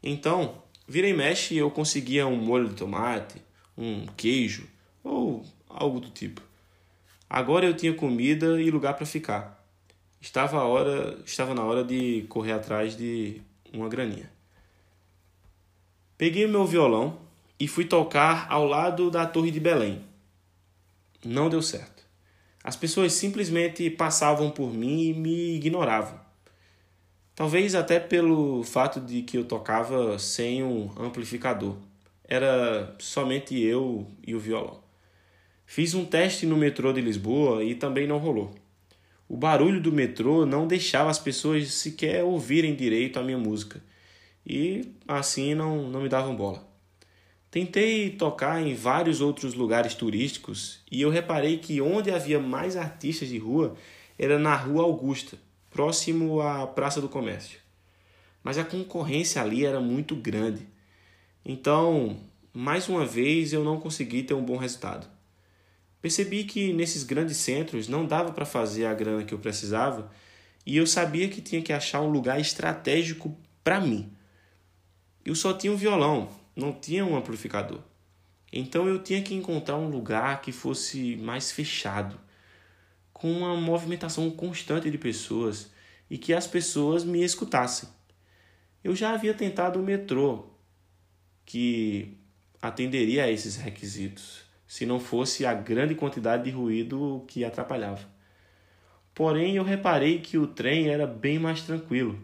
Então, 0.02 0.64
Vira 0.88 1.08
e 1.08 1.14
mexe 1.14 1.56
eu 1.56 1.72
conseguia 1.72 2.28
um 2.28 2.36
molho 2.36 2.68
de 2.68 2.76
tomate, 2.76 3.42
um 3.78 4.06
queijo 4.18 4.68
ou 5.04 5.46
algo 5.70 6.00
do 6.00 6.10
tipo. 6.10 6.42
Agora 7.30 7.66
eu 7.66 7.76
tinha 7.76 7.94
comida 7.94 8.62
e 8.62 8.70
lugar 8.70 8.94
para 8.96 9.06
ficar. 9.06 9.63
Estava, 10.24 10.58
a 10.58 10.64
hora, 10.64 11.20
estava 11.26 11.54
na 11.54 11.66
hora 11.66 11.84
de 11.84 12.26
correr 12.30 12.54
atrás 12.54 12.96
de 12.96 13.42
uma 13.74 13.90
graninha. 13.90 14.32
Peguei 16.18 16.46
o 16.46 16.50
meu 16.50 16.66
violão 16.66 17.20
e 17.60 17.68
fui 17.68 17.84
tocar 17.84 18.48
ao 18.50 18.66
lado 18.66 19.12
da 19.12 19.26
Torre 19.26 19.52
de 19.52 19.60
Belém. 19.60 20.02
Não 21.26 21.50
deu 21.50 21.62
certo. 21.62 22.06
As 22.64 22.78
pessoas 22.78 23.12
simplesmente 23.12 23.90
passavam 23.90 24.50
por 24.50 24.74
mim 24.74 25.10
e 25.10 25.14
me 25.14 25.56
ignoravam. 25.58 26.18
Talvez 27.36 27.76
até 27.76 28.00
pelo 28.00 28.64
fato 28.64 29.02
de 29.02 29.24
que 29.24 29.38
eu 29.38 29.44
tocava 29.44 30.18
sem 30.18 30.64
um 30.64 30.90
amplificador. 30.98 31.76
Era 32.24 32.96
somente 32.98 33.62
eu 33.62 34.10
e 34.26 34.34
o 34.34 34.40
violão. 34.40 34.82
Fiz 35.66 35.94
um 35.94 36.06
teste 36.06 36.46
no 36.46 36.56
metrô 36.56 36.94
de 36.94 37.02
Lisboa 37.02 37.62
e 37.62 37.76
também 37.76 38.08
não 38.08 38.20
rolou. 38.20 38.63
O 39.34 39.36
barulho 39.36 39.82
do 39.82 39.92
metrô 39.92 40.46
não 40.46 40.68
deixava 40.68 41.10
as 41.10 41.18
pessoas 41.18 41.74
sequer 41.74 42.24
ouvirem 42.24 42.76
direito 42.76 43.18
a 43.18 43.24
minha 43.24 43.36
música 43.36 43.84
e 44.46 44.94
assim 45.08 45.56
não, 45.56 45.90
não 45.90 46.04
me 46.04 46.08
davam 46.08 46.36
bola. 46.36 46.64
Tentei 47.50 48.12
tocar 48.12 48.62
em 48.62 48.76
vários 48.76 49.22
outros 49.22 49.56
lugares 49.56 49.96
turísticos 49.96 50.82
e 50.92 51.02
eu 51.02 51.10
reparei 51.10 51.58
que 51.58 51.82
onde 51.82 52.12
havia 52.12 52.40
mais 52.40 52.78
artistas 52.78 53.28
de 53.28 53.40
rua 53.40 53.76
era 54.20 54.38
na 54.38 54.56
Rua 54.56 54.84
Augusta 54.84 55.36
próximo 55.72 56.40
à 56.40 56.68
Praça 56.68 57.02
do 57.02 57.10
Comércio. 57.10 57.58
Mas 58.44 58.60
a 58.60 58.64
concorrência 58.64 59.42
ali 59.42 59.66
era 59.66 59.80
muito 59.80 60.16
grande. 60.16 60.68
Então, 61.44 62.20
mais 62.54 62.88
uma 62.88 63.04
vez, 63.04 63.52
eu 63.52 63.64
não 63.64 63.80
consegui 63.80 64.22
ter 64.22 64.36
um 64.36 64.46
bom 64.46 64.58
resultado. 64.58 65.08
Percebi 66.04 66.44
que 66.44 66.74
nesses 66.74 67.06
grandes 67.06 67.38
centros 67.38 67.88
não 67.88 68.06
dava 68.06 68.34
para 68.34 68.44
fazer 68.44 68.86
a 68.86 68.94
grana 68.94 69.24
que 69.24 69.34
eu 69.34 69.40
precisava 69.40 70.12
e 70.66 70.76
eu 70.76 70.86
sabia 70.86 71.30
que 71.30 71.40
tinha 71.40 71.62
que 71.62 71.72
achar 71.72 72.02
um 72.02 72.10
lugar 72.10 72.42
estratégico 72.42 73.34
para 73.64 73.80
mim. 73.80 74.12
Eu 75.26 75.34
só 75.34 75.54
tinha 75.54 75.72
um 75.72 75.78
violão, 75.78 76.30
não 76.54 76.74
tinha 76.74 77.06
um 77.06 77.16
amplificador. 77.16 77.80
Então 78.52 78.86
eu 78.86 79.02
tinha 79.02 79.22
que 79.22 79.34
encontrar 79.34 79.78
um 79.78 79.88
lugar 79.88 80.42
que 80.42 80.52
fosse 80.52 81.16
mais 81.16 81.54
fechado 81.54 82.20
com 83.14 83.32
uma 83.32 83.56
movimentação 83.56 84.30
constante 84.30 84.92
de 84.92 84.98
pessoas 84.98 85.72
e 86.10 86.18
que 86.18 86.34
as 86.34 86.46
pessoas 86.46 87.06
me 87.06 87.24
escutassem. 87.24 87.88
Eu 88.84 88.94
já 88.94 89.14
havia 89.14 89.34
tentado 89.34 89.80
o 89.80 89.84
metrô, 89.84 90.50
que 91.46 92.18
atenderia 92.62 93.24
a 93.24 93.32
esses 93.32 93.56
requisitos, 93.56 94.43
se 94.74 94.88
não 94.88 95.00
fosse 95.00 95.46
a 95.46 95.54
grande 95.54 95.94
quantidade 95.94 96.46
de 96.46 96.50
ruído 96.50 97.24
que 97.28 97.46
atrapalhava. 97.46 98.10
Porém, 99.14 99.56
eu 99.56 99.64
reparei 99.64 100.20
que 100.20 100.36
o 100.36 100.48
trem 100.48 100.88
era 100.88 101.06
bem 101.06 101.38
mais 101.38 101.62
tranquilo, 101.62 102.20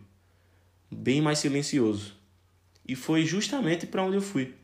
bem 0.90 1.22
mais 1.22 1.38
silencioso. 1.38 2.16
E 2.88 2.96
foi 2.96 3.24
justamente 3.24 3.86
para 3.86 4.02
onde 4.02 4.16
eu 4.16 4.22
fui. 4.24 4.56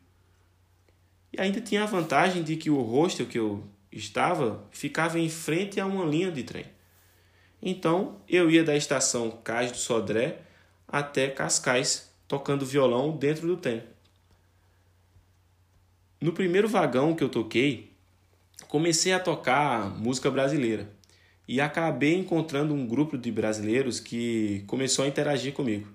E 1.31 1.39
ainda 1.39 1.61
tinha 1.61 1.83
a 1.83 1.85
vantagem 1.85 2.41
de 2.41 2.55
que 2.55 2.71
o 2.71 2.81
hostel 2.81 3.27
que 3.27 3.37
eu 3.37 3.63
estava 3.91 4.67
ficava 4.71 5.19
em 5.19 5.29
frente 5.29 5.79
a 5.79 5.85
uma 5.85 6.05
linha 6.05 6.31
de 6.31 6.41
trem. 6.41 6.65
Então 7.61 8.19
eu 8.27 8.49
ia 8.49 8.63
da 8.63 8.75
estação 8.75 9.29
Cais 9.43 9.71
do 9.71 9.77
Sodré 9.77 10.39
até 10.87 11.29
Cascais, 11.29 12.11
tocando 12.27 12.65
violão 12.65 13.15
dentro 13.15 13.45
do 13.45 13.57
trem. 13.57 13.83
No 16.21 16.31
primeiro 16.31 16.67
vagão 16.67 17.13
que 17.13 17.23
eu 17.23 17.29
toquei, 17.29 17.91
comecei 18.69 19.11
a 19.11 19.19
tocar 19.19 19.89
música 19.99 20.31
brasileira 20.31 20.89
e 21.47 21.59
acabei 21.59 22.15
encontrando 22.15 22.73
um 22.73 22.87
grupo 22.87 23.17
de 23.17 23.31
brasileiros 23.31 23.99
que 23.99 24.63
começou 24.65 25.03
a 25.03 25.07
interagir 25.07 25.53
comigo. 25.53 25.87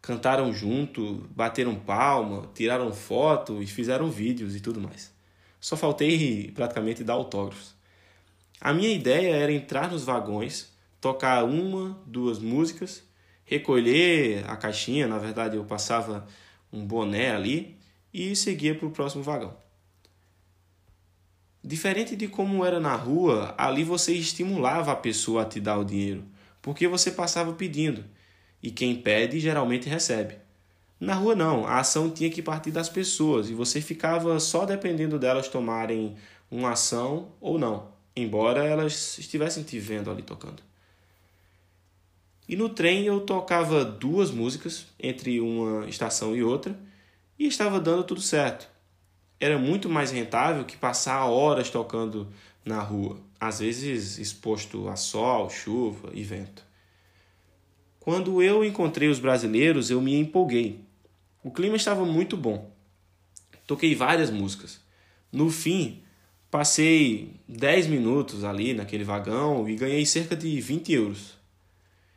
Cantaram 0.00 0.52
junto, 0.52 1.26
bateram 1.34 1.74
palma, 1.74 2.48
tiraram 2.54 2.92
foto 2.92 3.60
e 3.60 3.66
fizeram 3.66 4.08
vídeos 4.08 4.54
e 4.54 4.60
tudo 4.60 4.80
mais. 4.80 5.12
Só 5.60 5.76
faltei 5.76 6.52
praticamente 6.52 7.02
dar 7.02 7.14
autógrafos. 7.14 7.74
A 8.60 8.72
minha 8.72 8.94
ideia 8.94 9.34
era 9.34 9.52
entrar 9.52 9.90
nos 9.90 10.04
vagões, 10.04 10.72
tocar 11.00 11.44
uma, 11.44 12.00
duas 12.06 12.38
músicas, 12.38 13.02
recolher 13.44 14.44
a 14.48 14.56
caixinha, 14.56 15.08
na 15.08 15.18
verdade 15.18 15.56
eu 15.56 15.64
passava 15.64 16.24
um 16.72 16.86
boné 16.86 17.32
ali 17.32 17.76
e 18.16 18.34
seguia 18.34 18.74
para 18.74 18.86
o 18.86 18.90
próximo 18.90 19.22
vagão. 19.22 19.54
Diferente 21.62 22.16
de 22.16 22.26
como 22.26 22.64
era 22.64 22.80
na 22.80 22.96
rua, 22.96 23.54
ali 23.58 23.84
você 23.84 24.14
estimulava 24.14 24.92
a 24.92 24.96
pessoa 24.96 25.42
a 25.42 25.44
te 25.44 25.60
dar 25.60 25.76
o 25.76 25.84
dinheiro, 25.84 26.24
porque 26.62 26.88
você 26.88 27.10
passava 27.10 27.52
pedindo, 27.52 28.02
e 28.62 28.70
quem 28.70 28.96
pede 28.96 29.38
geralmente 29.38 29.86
recebe. 29.86 30.36
Na 30.98 31.12
rua 31.12 31.34
não, 31.34 31.66
a 31.66 31.78
ação 31.78 32.08
tinha 32.08 32.30
que 32.30 32.40
partir 32.40 32.70
das 32.70 32.88
pessoas 32.88 33.50
e 33.50 33.54
você 33.54 33.82
ficava 33.82 34.40
só 34.40 34.64
dependendo 34.64 35.18
delas 35.18 35.48
tomarem 35.48 36.16
uma 36.50 36.70
ação 36.70 37.32
ou 37.38 37.58
não, 37.58 37.92
embora 38.16 38.64
elas 38.64 39.18
estivessem 39.18 39.62
te 39.62 39.78
vendo 39.78 40.10
ali 40.10 40.22
tocando. 40.22 40.62
E 42.48 42.56
no 42.56 42.70
trem 42.70 43.04
eu 43.04 43.20
tocava 43.20 43.84
duas 43.84 44.30
músicas 44.30 44.86
entre 44.98 45.38
uma 45.38 45.86
estação 45.86 46.34
e 46.34 46.42
outra 46.42 46.74
e 47.38 47.46
estava 47.46 47.80
dando 47.80 48.04
tudo 48.04 48.20
certo. 48.20 48.68
Era 49.38 49.58
muito 49.58 49.88
mais 49.88 50.10
rentável 50.10 50.64
que 50.64 50.76
passar 50.76 51.24
horas 51.26 51.70
tocando 51.70 52.28
na 52.64 52.80
rua, 52.80 53.20
às 53.38 53.60
vezes 53.60 54.18
exposto 54.18 54.88
a 54.88 54.96
sol, 54.96 55.50
chuva 55.50 56.10
e 56.12 56.22
vento. 56.22 56.64
Quando 58.00 58.42
eu 58.42 58.64
encontrei 58.64 59.08
os 59.08 59.18
brasileiros, 59.18 59.90
eu 59.90 60.00
me 60.00 60.14
empolguei 60.14 60.86
o 61.46 61.50
clima 61.52 61.76
estava 61.76 62.04
muito 62.04 62.36
bom. 62.36 62.74
Toquei 63.68 63.94
várias 63.94 64.30
músicas. 64.30 64.80
No 65.30 65.48
fim, 65.48 66.02
passei 66.50 67.36
10 67.46 67.86
minutos 67.86 68.42
ali 68.42 68.74
naquele 68.74 69.04
vagão 69.04 69.68
e 69.68 69.76
ganhei 69.76 70.04
cerca 70.04 70.34
de 70.34 70.60
20 70.60 70.92
euros. 70.92 71.38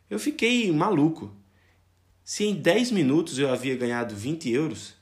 Eu 0.09 0.17
fiquei 0.17 0.71
maluco. 0.71 1.31
Se 2.23 2.43
em 2.43 2.55
10 2.55 2.89
minutos 2.89 3.38
eu 3.38 3.53
havia 3.53 3.75
ganhado 3.75 4.15
20 4.15 4.49
euros, 4.49 4.95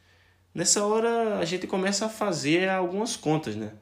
Nessa 0.57 0.83
hora 0.83 1.37
a 1.37 1.45
gente 1.45 1.67
começa 1.67 2.07
a 2.07 2.09
fazer 2.09 2.67
algumas 2.67 3.15
contas, 3.15 3.55
né? 3.55 3.73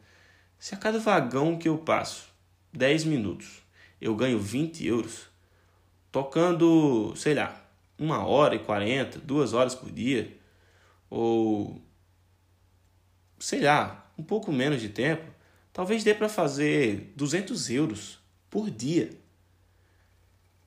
Se 0.60 0.76
a 0.76 0.78
cada 0.78 1.00
vagão 1.00 1.58
que 1.58 1.70
eu 1.70 1.78
passo 1.78 2.28
10 2.74 3.06
minutos 3.06 3.64
eu 4.02 4.14
ganho 4.14 4.38
20 4.38 4.86
euros, 4.86 5.30
tocando, 6.12 7.16
sei 7.16 7.34
lá, 7.34 7.66
uma 7.98 8.26
hora 8.28 8.56
e 8.56 8.60
40, 8.60 9.20
duas 9.20 9.54
horas 9.54 9.74
por 9.74 9.90
dia, 9.90 10.38
ou 11.10 11.82
sei 13.40 13.62
lá, 13.62 14.12
um 14.18 14.24
pouco 14.24 14.52
menos 14.52 14.82
de 14.82 14.90
tempo, 14.90 15.32
talvez 15.72 16.04
dê 16.04 16.14
para 16.14 16.28
fazer 16.28 17.14
200 17.16 17.70
euros 17.70 18.20
por 18.50 18.70
dia. 18.70 19.12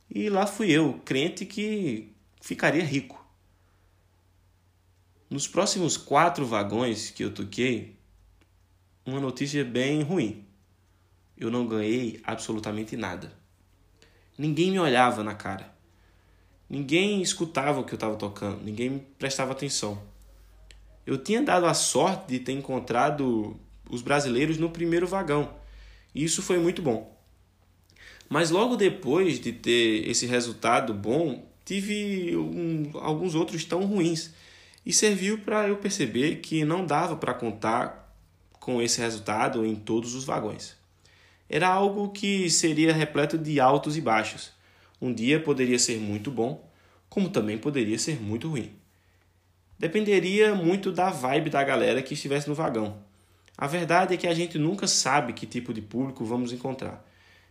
E 0.09 0.31
lá 0.31 0.47
fui 0.47 0.71
eu, 0.71 1.03
crente 1.05 1.45
que 1.45 2.17
ficaria 2.41 2.83
rico. 2.83 3.18
Nos 5.31 5.47
próximos 5.47 5.97
quatro 5.97 6.47
vagões 6.47 7.11
que 7.11 7.23
eu 7.23 7.33
toquei, 7.33 7.97
uma 9.05 9.21
notícia 9.21 9.65
bem 9.65 10.03
ruim. 10.03 10.45
Eu 11.37 11.51
não 11.51 11.67
ganhei 11.67 12.21
absolutamente 12.25 12.97
nada. 12.97 13.33
Ninguém 14.39 14.71
me 14.71 14.79
olhava 14.79 15.23
na 15.23 15.35
cara. 15.35 15.75
Ninguém 16.69 17.23
escutava 17.23 17.81
o 17.81 17.85
que 17.85 17.93
eu 17.93 17.97
estava 17.97 18.17
tocando, 18.17 18.63
ninguém 18.63 18.99
prestava 19.19 19.53
atenção. 19.53 20.03
Eu 21.07 21.17
tinha 21.17 21.43
dado 21.43 21.65
a 21.65 21.73
sorte 21.73 22.29
de 22.29 22.41
ter 22.41 22.53
encontrado 22.53 23.59
os 23.89 24.03
brasileiros 24.03 24.59
no 24.59 24.69
primeiro 24.69 25.07
vagão, 25.07 25.55
e 26.15 26.23
isso 26.23 26.43
foi 26.43 26.59
muito 26.59 26.83
bom. 26.83 27.17
Mas 28.29 28.51
logo 28.51 28.77
depois 28.77 29.41
de 29.41 29.53
ter 29.53 30.07
esse 30.09 30.27
resultado 30.27 30.93
bom, 30.93 31.51
tive 31.65 32.37
um, 32.37 32.91
alguns 32.95 33.35
outros 33.35 33.65
tão 33.65 33.87
ruins 33.87 34.35
e 34.89 34.93
serviu 34.95 35.37
para 35.37 35.69
eu 35.69 35.77
perceber 35.77 36.37
que 36.37 36.65
não 36.65 36.87
dava 36.87 37.15
para 37.15 37.35
contar 37.35 38.11
com 38.53 38.81
esse 38.81 38.99
resultado 39.03 39.67
em 39.67 39.77
todos 39.77 40.15
os 40.15 40.25
vagões. 40.25 40.79
Era 41.47 41.69
algo 41.69 42.09
que 42.09 42.49
seria 42.49 42.95
repleto 42.95 43.37
de 43.37 43.61
altos 43.61 43.99
e 43.99 44.01
baixos. 44.01 44.51
Um 44.99 45.13
dia 45.13 45.39
poderia 45.39 45.79
ser 45.79 45.99
muito 45.99 46.31
bom, 46.31 46.67
como 47.07 47.29
também 47.29 47.59
poderia 47.59 47.99
ser 47.99 48.19
muito 48.19 48.49
ruim. 48.49 48.73
Dependeria 49.79 50.55
muito 50.55 50.91
da 50.91 51.11
vibe 51.11 51.51
da 51.51 51.63
galera 51.63 52.01
que 52.01 52.15
estivesse 52.15 52.49
no 52.49 52.55
vagão. 52.55 52.97
A 53.59 53.67
verdade 53.67 54.15
é 54.15 54.17
que 54.17 54.27
a 54.27 54.33
gente 54.33 54.59
nunca 54.59 54.87
sabe 54.87 55.35
que 55.35 55.45
tipo 55.45 55.75
de 55.75 55.83
público 55.83 56.25
vamos 56.25 56.51
encontrar. 56.51 57.07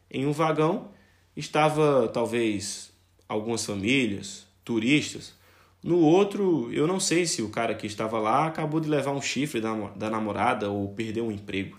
Em 0.10 0.25
um 0.25 0.32
vagão 0.32 0.89
estava 1.36 2.08
talvez 2.08 2.91
algumas 3.29 3.63
famílias, 3.63 4.48
turistas, 4.65 5.37
no 5.84 6.00
outro, 6.00 6.72
eu 6.74 6.88
não 6.88 7.00
sei 7.00 7.25
se 7.25 7.41
o 7.41 7.50
cara 7.50 7.75
que 7.75 7.86
estava 7.86 8.19
lá 8.19 8.48
acabou 8.48 8.79
de 8.79 8.89
levar 8.89 9.12
um 9.12 9.22
chifre 9.22 9.62
da, 9.62 10.10
namorada 10.10 10.69
ou 10.69 10.89
perdeu 10.89 11.25
um 11.25 11.31
emprego. 11.31 11.77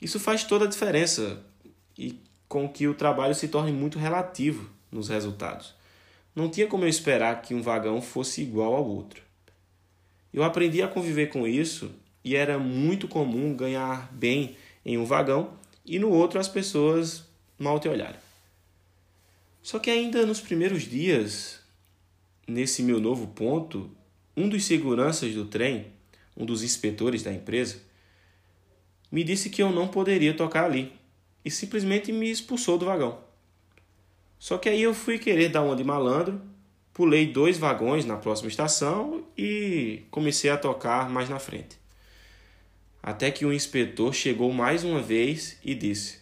Isso 0.00 0.20
faz 0.20 0.44
toda 0.44 0.64
a 0.64 0.68
diferença 0.68 1.42
e 1.98 2.18
com 2.48 2.68
que 2.68 2.86
o 2.86 2.94
trabalho 2.94 3.34
se 3.34 3.48
torne 3.48 3.72
muito 3.72 3.98
relativo 3.98 4.68
nos 4.90 5.08
resultados. 5.08 5.74
Não 6.34 6.48
tinha 6.48 6.66
como 6.66 6.84
eu 6.84 6.88
esperar 6.88 7.42
que 7.42 7.54
um 7.54 7.62
vagão 7.62 8.00
fosse 8.00 8.42
igual 8.42 8.74
ao 8.74 8.86
outro. 8.86 9.22
Eu 10.32 10.44
aprendi 10.44 10.82
a 10.82 10.88
conviver 10.88 11.28
com 11.28 11.46
isso 11.46 11.90
e 12.24 12.36
era 12.36 12.58
muito 12.58 13.08
comum 13.08 13.54
ganhar 13.54 14.12
bem 14.12 14.56
em 14.84 14.96
um 14.96 15.04
vagão 15.04 15.52
e 15.84 15.98
no 15.98 16.10
outro 16.10 16.38
as 16.38 16.48
pessoas 16.48 17.24
mal 17.58 17.80
te 17.80 17.88
olharem. 17.88 18.20
Só 19.62 19.78
que 19.78 19.90
ainda 19.90 20.24
nos 20.24 20.40
primeiros 20.40 20.84
dias 20.84 21.59
nesse 22.50 22.82
meu 22.82 23.00
novo 23.00 23.28
ponto, 23.28 23.90
um 24.36 24.48
dos 24.48 24.64
seguranças 24.64 25.32
do 25.34 25.44
trem, 25.44 25.86
um 26.36 26.44
dos 26.44 26.62
inspetores 26.62 27.22
da 27.22 27.32
empresa, 27.32 27.78
me 29.10 29.24
disse 29.24 29.50
que 29.50 29.62
eu 29.62 29.70
não 29.70 29.88
poderia 29.88 30.34
tocar 30.34 30.64
ali 30.64 30.92
e 31.44 31.50
simplesmente 31.50 32.12
me 32.12 32.30
expulsou 32.30 32.76
do 32.76 32.86
vagão. 32.86 33.18
Só 34.38 34.58
que 34.58 34.68
aí 34.68 34.82
eu 34.82 34.94
fui 34.94 35.18
querer 35.18 35.50
dar 35.50 35.62
uma 35.62 35.76
de 35.76 35.84
malandro, 35.84 36.40
pulei 36.92 37.26
dois 37.26 37.58
vagões 37.58 38.04
na 38.04 38.16
próxima 38.16 38.48
estação 38.48 39.24
e 39.36 40.02
comecei 40.10 40.50
a 40.50 40.56
tocar 40.56 41.08
mais 41.08 41.28
na 41.28 41.38
frente. 41.38 41.78
Até 43.02 43.30
que 43.30 43.46
o 43.46 43.52
inspetor 43.52 44.12
chegou 44.12 44.52
mais 44.52 44.84
uma 44.84 45.00
vez 45.00 45.56
e 45.64 45.74
disse 45.74 46.18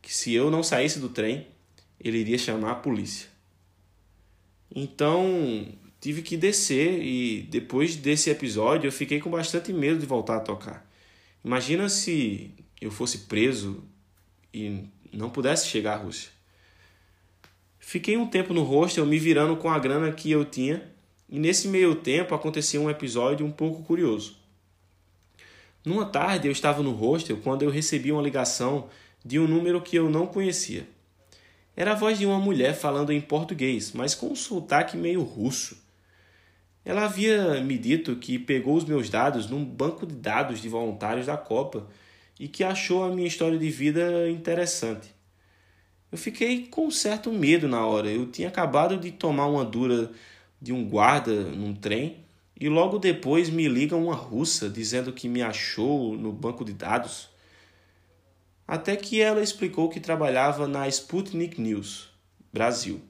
que 0.00 0.14
se 0.14 0.32
eu 0.32 0.50
não 0.50 0.62
saísse 0.62 0.98
do 0.98 1.08
trem, 1.08 1.46
ele 2.00 2.18
iria 2.18 2.38
chamar 2.38 2.72
a 2.72 2.76
polícia. 2.76 3.31
Então 4.74 5.66
tive 6.00 6.22
que 6.22 6.36
descer 6.36 7.02
e 7.02 7.42
depois 7.42 7.94
desse 7.94 8.30
episódio 8.30 8.88
eu 8.88 8.92
fiquei 8.92 9.20
com 9.20 9.30
bastante 9.30 9.72
medo 9.72 10.00
de 10.00 10.06
voltar 10.06 10.36
a 10.36 10.40
tocar. 10.40 10.88
Imagina 11.44 11.88
se 11.88 12.50
eu 12.80 12.90
fosse 12.90 13.18
preso 13.18 13.84
e 14.52 14.84
não 15.12 15.30
pudesse 15.30 15.68
chegar 15.68 15.94
à 15.94 15.96
Rússia. 15.96 16.30
Fiquei 17.78 18.16
um 18.16 18.26
tempo 18.26 18.54
no 18.54 18.62
hostel 18.62 19.04
me 19.04 19.18
virando 19.18 19.56
com 19.56 19.68
a 19.68 19.78
grana 19.78 20.10
que 20.12 20.30
eu 20.30 20.44
tinha 20.44 20.90
e 21.28 21.38
nesse 21.38 21.68
meio 21.68 21.94
tempo 21.94 22.34
aconteceu 22.34 22.82
um 22.82 22.90
episódio 22.90 23.44
um 23.44 23.50
pouco 23.50 23.82
curioso. 23.82 24.36
Numa 25.84 26.06
tarde 26.06 26.48
eu 26.48 26.52
estava 26.52 26.82
no 26.82 26.92
hostel 26.92 27.38
quando 27.42 27.62
eu 27.62 27.70
recebi 27.70 28.12
uma 28.12 28.22
ligação 28.22 28.88
de 29.24 29.38
um 29.38 29.46
número 29.46 29.80
que 29.80 29.96
eu 29.96 30.08
não 30.08 30.26
conhecia. 30.26 30.86
Era 31.76 31.92
a 31.92 31.94
voz 31.94 32.18
de 32.18 32.26
uma 32.26 32.38
mulher 32.38 32.74
falando 32.74 33.12
em 33.12 33.20
português, 33.20 33.92
mas 33.92 34.14
com 34.14 34.26
um 34.26 34.36
sotaque 34.36 34.96
meio 34.96 35.22
russo. 35.22 35.76
Ela 36.84 37.04
havia 37.04 37.60
me 37.60 37.78
dito 37.78 38.16
que 38.16 38.38
pegou 38.38 38.76
os 38.76 38.84
meus 38.84 39.08
dados 39.08 39.48
num 39.48 39.64
banco 39.64 40.06
de 40.06 40.14
dados 40.14 40.60
de 40.60 40.68
voluntários 40.68 41.26
da 41.26 41.36
Copa 41.36 41.86
e 42.38 42.48
que 42.48 42.64
achou 42.64 43.04
a 43.04 43.08
minha 43.08 43.28
história 43.28 43.58
de 43.58 43.70
vida 43.70 44.28
interessante. 44.28 45.14
Eu 46.10 46.18
fiquei 46.18 46.66
com 46.66 46.90
certo 46.90 47.32
medo 47.32 47.66
na 47.66 47.86
hora. 47.86 48.10
Eu 48.10 48.26
tinha 48.26 48.48
acabado 48.48 48.98
de 48.98 49.10
tomar 49.10 49.46
uma 49.46 49.64
dura 49.64 50.10
de 50.60 50.72
um 50.72 50.84
guarda 50.84 51.32
num 51.32 51.74
trem 51.74 52.18
e 52.60 52.68
logo 52.68 52.98
depois 52.98 53.48
me 53.48 53.66
liga 53.66 53.96
uma 53.96 54.14
russa 54.14 54.68
dizendo 54.68 55.12
que 55.12 55.28
me 55.28 55.40
achou 55.40 56.16
no 56.18 56.30
banco 56.32 56.64
de 56.64 56.72
dados 56.72 57.31
até 58.72 58.96
que 58.96 59.20
ela 59.20 59.42
explicou 59.42 59.90
que 59.90 60.00
trabalhava 60.00 60.66
na 60.66 60.88
Sputnik 60.88 61.60
News, 61.60 62.08
Brasil. 62.50 63.02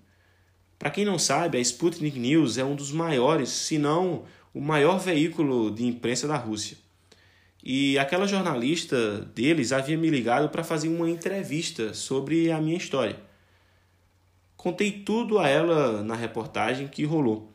Para 0.76 0.90
quem 0.90 1.04
não 1.04 1.20
sabe, 1.20 1.56
a 1.56 1.60
Sputnik 1.60 2.18
News 2.18 2.58
é 2.58 2.64
um 2.64 2.74
dos 2.74 2.90
maiores, 2.90 3.48
se 3.50 3.78
não 3.78 4.24
o 4.52 4.60
maior 4.60 4.98
veículo 4.98 5.70
de 5.70 5.86
imprensa 5.86 6.26
da 6.26 6.36
Rússia. 6.36 6.76
E 7.62 7.96
aquela 7.96 8.26
jornalista 8.26 9.20
deles 9.36 9.70
havia 9.70 9.96
me 9.96 10.10
ligado 10.10 10.48
para 10.48 10.64
fazer 10.64 10.88
uma 10.88 11.08
entrevista 11.08 11.94
sobre 11.94 12.50
a 12.50 12.60
minha 12.60 12.76
história. 12.76 13.20
Contei 14.56 14.90
tudo 14.90 15.38
a 15.38 15.46
ela 15.46 16.02
na 16.02 16.16
reportagem 16.16 16.88
que 16.88 17.04
rolou. 17.04 17.52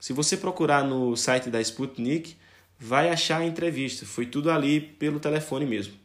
Se 0.00 0.14
você 0.14 0.38
procurar 0.38 0.84
no 0.84 1.14
site 1.18 1.50
da 1.50 1.60
Sputnik, 1.60 2.34
vai 2.78 3.10
achar 3.10 3.42
a 3.42 3.46
entrevista. 3.46 4.06
Foi 4.06 4.24
tudo 4.24 4.50
ali 4.50 4.80
pelo 4.80 5.20
telefone 5.20 5.66
mesmo. 5.66 6.00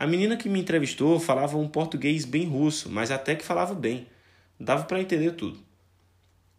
A 0.00 0.06
menina 0.06 0.34
que 0.34 0.48
me 0.48 0.58
entrevistou 0.58 1.20
falava 1.20 1.58
um 1.58 1.68
português 1.68 2.24
bem 2.24 2.46
russo, 2.46 2.88
mas 2.88 3.10
até 3.10 3.34
que 3.34 3.44
falava 3.44 3.74
bem. 3.74 4.06
Dava 4.58 4.84
para 4.84 4.98
entender 4.98 5.32
tudo. 5.32 5.60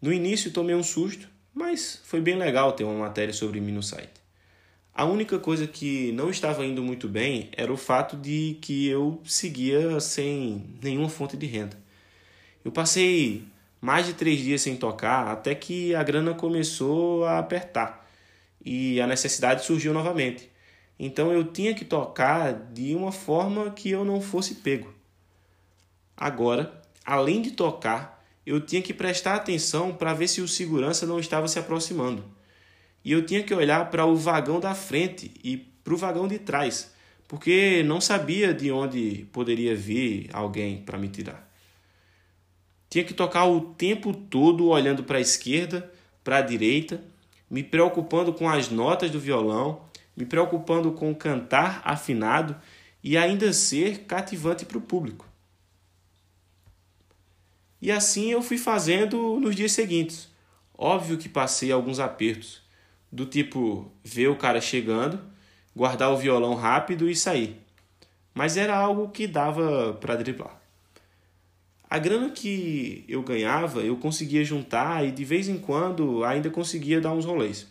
No 0.00 0.12
início 0.12 0.52
tomei 0.52 0.76
um 0.76 0.82
susto, 0.84 1.28
mas 1.52 2.00
foi 2.04 2.20
bem 2.20 2.36
legal 2.36 2.70
ter 2.70 2.84
uma 2.84 3.00
matéria 3.00 3.34
sobre 3.34 3.60
mim 3.60 3.72
no 3.72 3.82
site. 3.82 4.12
A 4.94 5.04
única 5.04 5.40
coisa 5.40 5.66
que 5.66 6.12
não 6.12 6.30
estava 6.30 6.64
indo 6.64 6.84
muito 6.84 7.08
bem 7.08 7.50
era 7.56 7.72
o 7.72 7.76
fato 7.76 8.16
de 8.16 8.58
que 8.62 8.86
eu 8.86 9.20
seguia 9.24 9.98
sem 9.98 10.64
nenhuma 10.80 11.08
fonte 11.08 11.36
de 11.36 11.46
renda. 11.46 11.76
Eu 12.64 12.70
passei 12.70 13.42
mais 13.80 14.06
de 14.06 14.14
três 14.14 14.38
dias 14.38 14.62
sem 14.62 14.76
tocar 14.76 15.26
até 15.26 15.52
que 15.52 15.96
a 15.96 16.04
grana 16.04 16.32
começou 16.32 17.24
a 17.24 17.40
apertar 17.40 18.08
e 18.64 19.00
a 19.00 19.06
necessidade 19.08 19.64
surgiu 19.64 19.92
novamente. 19.92 20.51
Então 21.04 21.32
eu 21.32 21.42
tinha 21.42 21.74
que 21.74 21.84
tocar 21.84 22.52
de 22.72 22.94
uma 22.94 23.10
forma 23.10 23.72
que 23.72 23.90
eu 23.90 24.04
não 24.04 24.20
fosse 24.20 24.54
pego. 24.54 24.94
Agora, 26.16 26.80
além 27.04 27.42
de 27.42 27.50
tocar, 27.50 28.24
eu 28.46 28.60
tinha 28.60 28.80
que 28.80 28.94
prestar 28.94 29.34
atenção 29.34 29.92
para 29.92 30.14
ver 30.14 30.28
se 30.28 30.40
o 30.40 30.46
segurança 30.46 31.04
não 31.04 31.18
estava 31.18 31.48
se 31.48 31.58
aproximando. 31.58 32.24
E 33.04 33.10
eu 33.10 33.26
tinha 33.26 33.42
que 33.42 33.52
olhar 33.52 33.90
para 33.90 34.06
o 34.06 34.14
vagão 34.14 34.60
da 34.60 34.76
frente 34.76 35.32
e 35.42 35.56
para 35.56 35.92
o 35.92 35.96
vagão 35.96 36.28
de 36.28 36.38
trás, 36.38 36.92
porque 37.26 37.82
não 37.82 38.00
sabia 38.00 38.54
de 38.54 38.70
onde 38.70 39.26
poderia 39.32 39.74
vir 39.74 40.30
alguém 40.32 40.82
para 40.82 40.98
me 40.98 41.08
tirar. 41.08 41.52
Tinha 42.88 43.02
que 43.02 43.12
tocar 43.12 43.46
o 43.46 43.60
tempo 43.60 44.14
todo 44.14 44.68
olhando 44.68 45.02
para 45.02 45.18
a 45.18 45.20
esquerda, 45.20 45.92
para 46.22 46.36
a 46.36 46.42
direita, 46.42 47.02
me 47.50 47.64
preocupando 47.64 48.32
com 48.32 48.48
as 48.48 48.68
notas 48.68 49.10
do 49.10 49.18
violão 49.18 49.90
me 50.16 50.24
preocupando 50.24 50.92
com 50.92 51.14
cantar 51.14 51.80
afinado 51.84 52.56
e 53.02 53.16
ainda 53.16 53.52
ser 53.52 54.04
cativante 54.04 54.64
para 54.64 54.78
o 54.78 54.82
público. 54.82 55.26
E 57.80 57.90
assim 57.90 58.30
eu 58.30 58.42
fui 58.42 58.58
fazendo 58.58 59.40
nos 59.40 59.56
dias 59.56 59.72
seguintes. 59.72 60.28
Óbvio 60.76 61.18
que 61.18 61.28
passei 61.28 61.72
alguns 61.72 61.98
apertos. 61.98 62.62
do 63.10 63.26
tipo 63.26 63.92
ver 64.02 64.28
o 64.28 64.36
cara 64.36 64.58
chegando, 64.58 65.20
guardar 65.76 66.10
o 66.10 66.16
violão 66.16 66.54
rápido 66.54 67.10
e 67.10 67.14
sair. 67.14 67.60
Mas 68.32 68.56
era 68.56 68.74
algo 68.74 69.10
que 69.10 69.26
dava 69.26 69.92
para 70.00 70.16
driblar. 70.16 70.58
A 71.90 71.98
grana 71.98 72.30
que 72.30 73.04
eu 73.06 73.22
ganhava, 73.22 73.82
eu 73.82 73.98
conseguia 73.98 74.42
juntar 74.42 75.06
e 75.06 75.12
de 75.12 75.24
vez 75.26 75.46
em 75.46 75.58
quando 75.58 76.24
ainda 76.24 76.48
conseguia 76.48 77.02
dar 77.02 77.12
uns 77.12 77.26
rolês. 77.26 77.66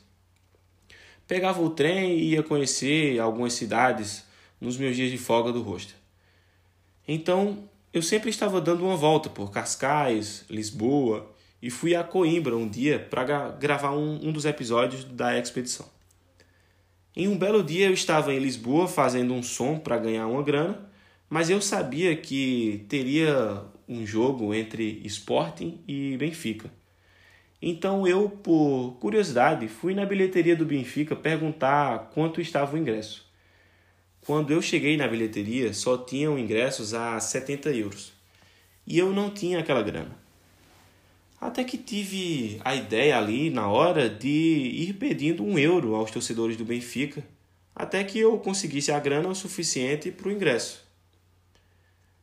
Pegava 1.31 1.61
o 1.61 1.69
trem 1.69 2.19
e 2.19 2.31
ia 2.31 2.43
conhecer 2.43 3.17
algumas 3.17 3.53
cidades 3.53 4.25
nos 4.59 4.75
meus 4.75 4.97
dias 4.97 5.09
de 5.09 5.17
folga 5.17 5.49
do 5.53 5.61
rosto. 5.61 5.95
Então, 7.07 7.69
eu 7.93 8.01
sempre 8.01 8.29
estava 8.29 8.59
dando 8.59 8.83
uma 8.83 8.97
volta 8.97 9.29
por 9.29 9.49
Cascais, 9.49 10.43
Lisboa 10.49 11.33
e 11.61 11.69
fui 11.69 11.95
a 11.95 12.03
Coimbra 12.03 12.57
um 12.57 12.67
dia 12.67 12.99
para 12.99 13.49
gravar 13.51 13.91
um, 13.91 14.27
um 14.27 14.33
dos 14.33 14.43
episódios 14.43 15.05
da 15.05 15.39
expedição. 15.39 15.85
Em 17.15 17.29
um 17.29 17.37
belo 17.37 17.63
dia 17.63 17.85
eu 17.87 17.93
estava 17.93 18.33
em 18.33 18.39
Lisboa 18.39 18.85
fazendo 18.85 19.33
um 19.33 19.41
som 19.41 19.79
para 19.79 19.97
ganhar 19.97 20.27
uma 20.27 20.43
grana, 20.43 20.91
mas 21.29 21.49
eu 21.49 21.61
sabia 21.61 22.13
que 22.13 22.85
teria 22.89 23.63
um 23.87 24.05
jogo 24.05 24.53
entre 24.53 25.01
Sporting 25.05 25.79
e 25.87 26.17
Benfica. 26.17 26.80
Então 27.61 28.07
eu, 28.07 28.27
por 28.27 28.97
curiosidade, 28.99 29.67
fui 29.67 29.93
na 29.93 30.05
bilheteria 30.05 30.55
do 30.55 30.65
Benfica 30.65 31.15
perguntar 31.15 32.09
quanto 32.13 32.41
estava 32.41 32.75
o 32.75 32.79
ingresso. 32.79 33.29
Quando 34.25 34.51
eu 34.51 34.61
cheguei 34.61 34.97
na 34.97 35.07
bilheteria, 35.07 35.73
só 35.73 35.97
tinham 35.97 36.39
ingressos 36.39 36.93
a 36.93 37.19
70 37.19 37.69
euros. 37.69 38.13
E 38.87 38.97
eu 38.97 39.13
não 39.13 39.29
tinha 39.29 39.59
aquela 39.59 39.83
grana. 39.83 40.15
Até 41.39 41.63
que 41.63 41.77
tive 41.77 42.59
a 42.63 42.75
ideia 42.75 43.17
ali 43.17 43.49
na 43.49 43.67
hora 43.67 44.09
de 44.09 44.27
ir 44.27 44.93
pedindo 44.93 45.43
um 45.43 45.57
euro 45.57 45.95
aos 45.95 46.11
torcedores 46.11 46.55
do 46.55 46.65
Benfica, 46.65 47.23
até 47.75 48.03
que 48.03 48.19
eu 48.19 48.37
conseguisse 48.37 48.91
a 48.91 48.99
grana 48.99 49.29
o 49.29 49.35
suficiente 49.35 50.11
para 50.11 50.27
o 50.27 50.31
ingresso. 50.31 50.85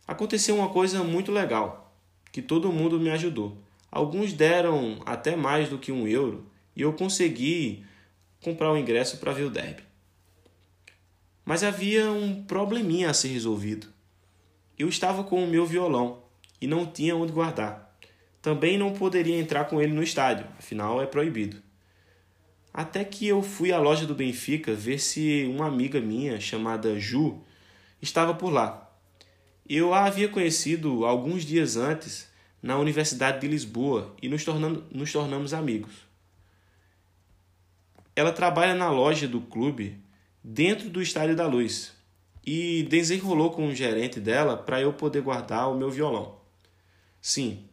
Aconteceu 0.07 0.57
uma 0.57 0.69
coisa 0.69 1.03
muito 1.03 1.33
legal, 1.33 1.93
que 2.31 2.41
todo 2.41 2.73
mundo 2.73 3.01
me 3.01 3.11
ajudou. 3.11 3.57
Alguns 3.91 4.33
deram 4.33 5.01
até 5.07 5.35
mais 5.35 5.69
do 5.69 5.79
que 5.79 5.91
um 5.91 6.07
euro 6.07 6.51
e 6.77 6.83
eu 6.83 6.93
consegui 6.93 7.85
comprar 8.43 8.73
o 8.73 8.77
ingresso 8.77 9.19
para 9.19 9.33
ver 9.33 9.45
o 9.45 9.51
derby. 9.51 9.83
Mas 11.45 11.63
havia 11.63 12.11
um 12.13 12.45
probleminha 12.45 13.11
a 13.11 13.15
ser 13.15 13.29
resolvido. 13.29 13.89
Eu 14.79 14.89
estava 14.89 15.25
com 15.25 15.43
o 15.43 15.47
meu 15.47 15.65
violão 15.65 16.23
e 16.61 16.67
não 16.67 16.87
tinha 16.87 17.17
onde 17.17 17.33
guardar. 17.33 17.99
Também 18.43 18.79
não 18.79 18.93
poderia 18.93 19.39
entrar 19.39 19.65
com 19.65 19.81
ele 19.81 19.93
no 19.93 20.03
estádio, 20.03 20.47
afinal 20.59 21.03
é 21.03 21.07
proibido. 21.07 21.61
Até 22.73 23.03
que 23.03 23.27
eu 23.27 23.43
fui 23.43 23.73
à 23.73 23.79
loja 23.81 24.07
do 24.07 24.15
Benfica 24.15 24.75
ver 24.75 25.01
se 25.01 25.47
uma 25.51 25.67
amiga 25.67 26.01
minha, 26.01 26.39
chamada 26.39 26.99
Ju, 26.99 27.43
estava 28.01 28.35
por 28.35 28.53
lá. 28.53 28.89
Eu 29.69 29.93
a 29.93 30.05
havia 30.05 30.29
conhecido 30.29 31.05
alguns 31.05 31.45
dias 31.45 31.77
antes 31.77 32.29
na 32.63 32.77
Universidade 32.77 33.41
de 33.41 33.49
Lisboa 33.49 34.15
e 34.21 34.29
nos, 34.29 34.45
tornando, 34.45 34.85
nos 34.91 35.13
tornamos 35.13 35.55
amigos. 35.55 35.95
Ela 38.15 38.33
trabalha 38.33 38.75
na 38.75 38.91
loja 38.91 39.29
do 39.29 39.41
clube 39.41 39.97
dentro 40.43 40.91
do 40.91 41.01
Estádio 41.01 41.37
da 41.37 41.47
Luz 41.47 41.93
e 42.45 42.83
desenrolou 42.85 43.51
com 43.51 43.69
o 43.69 43.75
gerente 43.75 44.19
dela 44.19 44.57
para 44.57 44.81
eu 44.81 44.93
poder 44.93 45.23
guardar 45.23 45.71
o 45.71 45.77
meu 45.77 45.91
violão. 45.91 46.37
Sim, 47.21 47.65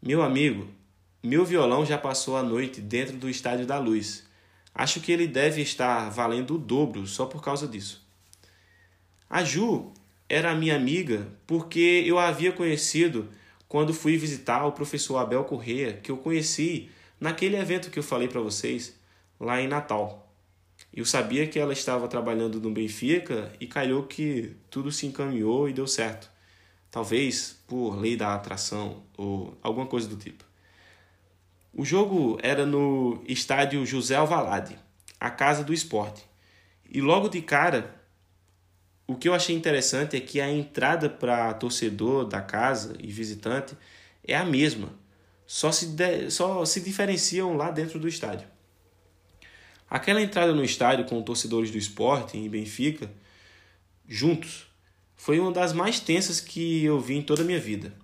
meu 0.00 0.22
amigo, 0.22 0.68
meu 1.22 1.44
violão 1.44 1.86
já 1.86 1.96
passou 1.96 2.36
a 2.36 2.42
noite 2.42 2.80
dentro 2.80 3.16
do 3.16 3.28
Estádio 3.28 3.66
da 3.66 3.78
Luz. 3.78 4.24
Acho 4.74 5.00
que 5.00 5.12
ele 5.12 5.26
deve 5.26 5.62
estar 5.62 6.10
valendo 6.10 6.54
o 6.54 6.58
dobro 6.58 7.06
só 7.06 7.26
por 7.26 7.42
causa 7.42 7.66
disso. 7.66 8.06
A 9.28 9.42
Ju 9.44 9.92
era 10.28 10.54
minha 10.54 10.76
amiga 10.76 11.28
porque 11.46 12.04
eu 12.06 12.18
a 12.18 12.28
havia 12.28 12.52
conhecido 12.52 13.28
quando 13.72 13.94
fui 13.94 14.18
visitar 14.18 14.66
o 14.66 14.72
professor 14.72 15.16
Abel 15.16 15.44
Corrêa, 15.44 15.94
que 15.94 16.10
eu 16.10 16.18
conheci 16.18 16.90
naquele 17.18 17.56
evento 17.56 17.90
que 17.90 17.98
eu 17.98 18.02
falei 18.02 18.28
para 18.28 18.38
vocês 18.38 19.00
lá 19.40 19.62
em 19.62 19.66
Natal. 19.66 20.30
Eu 20.92 21.06
sabia 21.06 21.46
que 21.46 21.58
ela 21.58 21.72
estava 21.72 22.06
trabalhando 22.06 22.60
no 22.60 22.70
Benfica 22.70 23.50
e 23.58 23.66
calhou 23.66 24.02
que 24.02 24.54
tudo 24.68 24.92
se 24.92 25.06
encaminhou 25.06 25.70
e 25.70 25.72
deu 25.72 25.86
certo. 25.86 26.30
Talvez 26.90 27.62
por 27.66 27.98
lei 27.98 28.14
da 28.14 28.34
atração 28.34 29.04
ou 29.16 29.56
alguma 29.62 29.86
coisa 29.86 30.06
do 30.06 30.16
tipo. 30.16 30.44
O 31.72 31.82
jogo 31.82 32.38
era 32.42 32.66
no 32.66 33.24
estádio 33.26 33.86
José 33.86 34.16
Alvalade, 34.16 34.78
a 35.18 35.30
casa 35.30 35.64
do 35.64 35.72
esporte. 35.72 36.22
E 36.90 37.00
logo 37.00 37.30
de 37.30 37.40
cara, 37.40 38.01
o 39.12 39.16
que 39.16 39.28
eu 39.28 39.34
achei 39.34 39.54
interessante 39.54 40.16
é 40.16 40.20
que 40.20 40.40
a 40.40 40.50
entrada 40.50 41.08
para 41.08 41.52
torcedor 41.54 42.24
da 42.24 42.40
casa 42.40 42.96
e 42.98 43.08
visitante 43.08 43.76
é 44.24 44.36
a 44.36 44.44
mesma, 44.44 44.88
só 45.46 45.70
se, 45.70 45.86
de, 45.88 46.30
só 46.30 46.64
se 46.64 46.80
diferenciam 46.80 47.56
lá 47.56 47.70
dentro 47.70 47.98
do 47.98 48.08
estádio. 48.08 48.46
Aquela 49.88 50.22
entrada 50.22 50.54
no 50.54 50.64
estádio 50.64 51.04
com 51.04 51.22
torcedores 51.22 51.70
do 51.70 51.76
esporte 51.76 52.38
em 52.38 52.48
Benfica, 52.48 53.10
juntos, 54.08 54.66
foi 55.14 55.38
uma 55.38 55.52
das 55.52 55.72
mais 55.72 56.00
tensas 56.00 56.40
que 56.40 56.82
eu 56.84 56.98
vi 56.98 57.16
em 57.16 57.22
toda 57.22 57.42
a 57.42 57.44
minha 57.44 57.60
vida. 57.60 57.94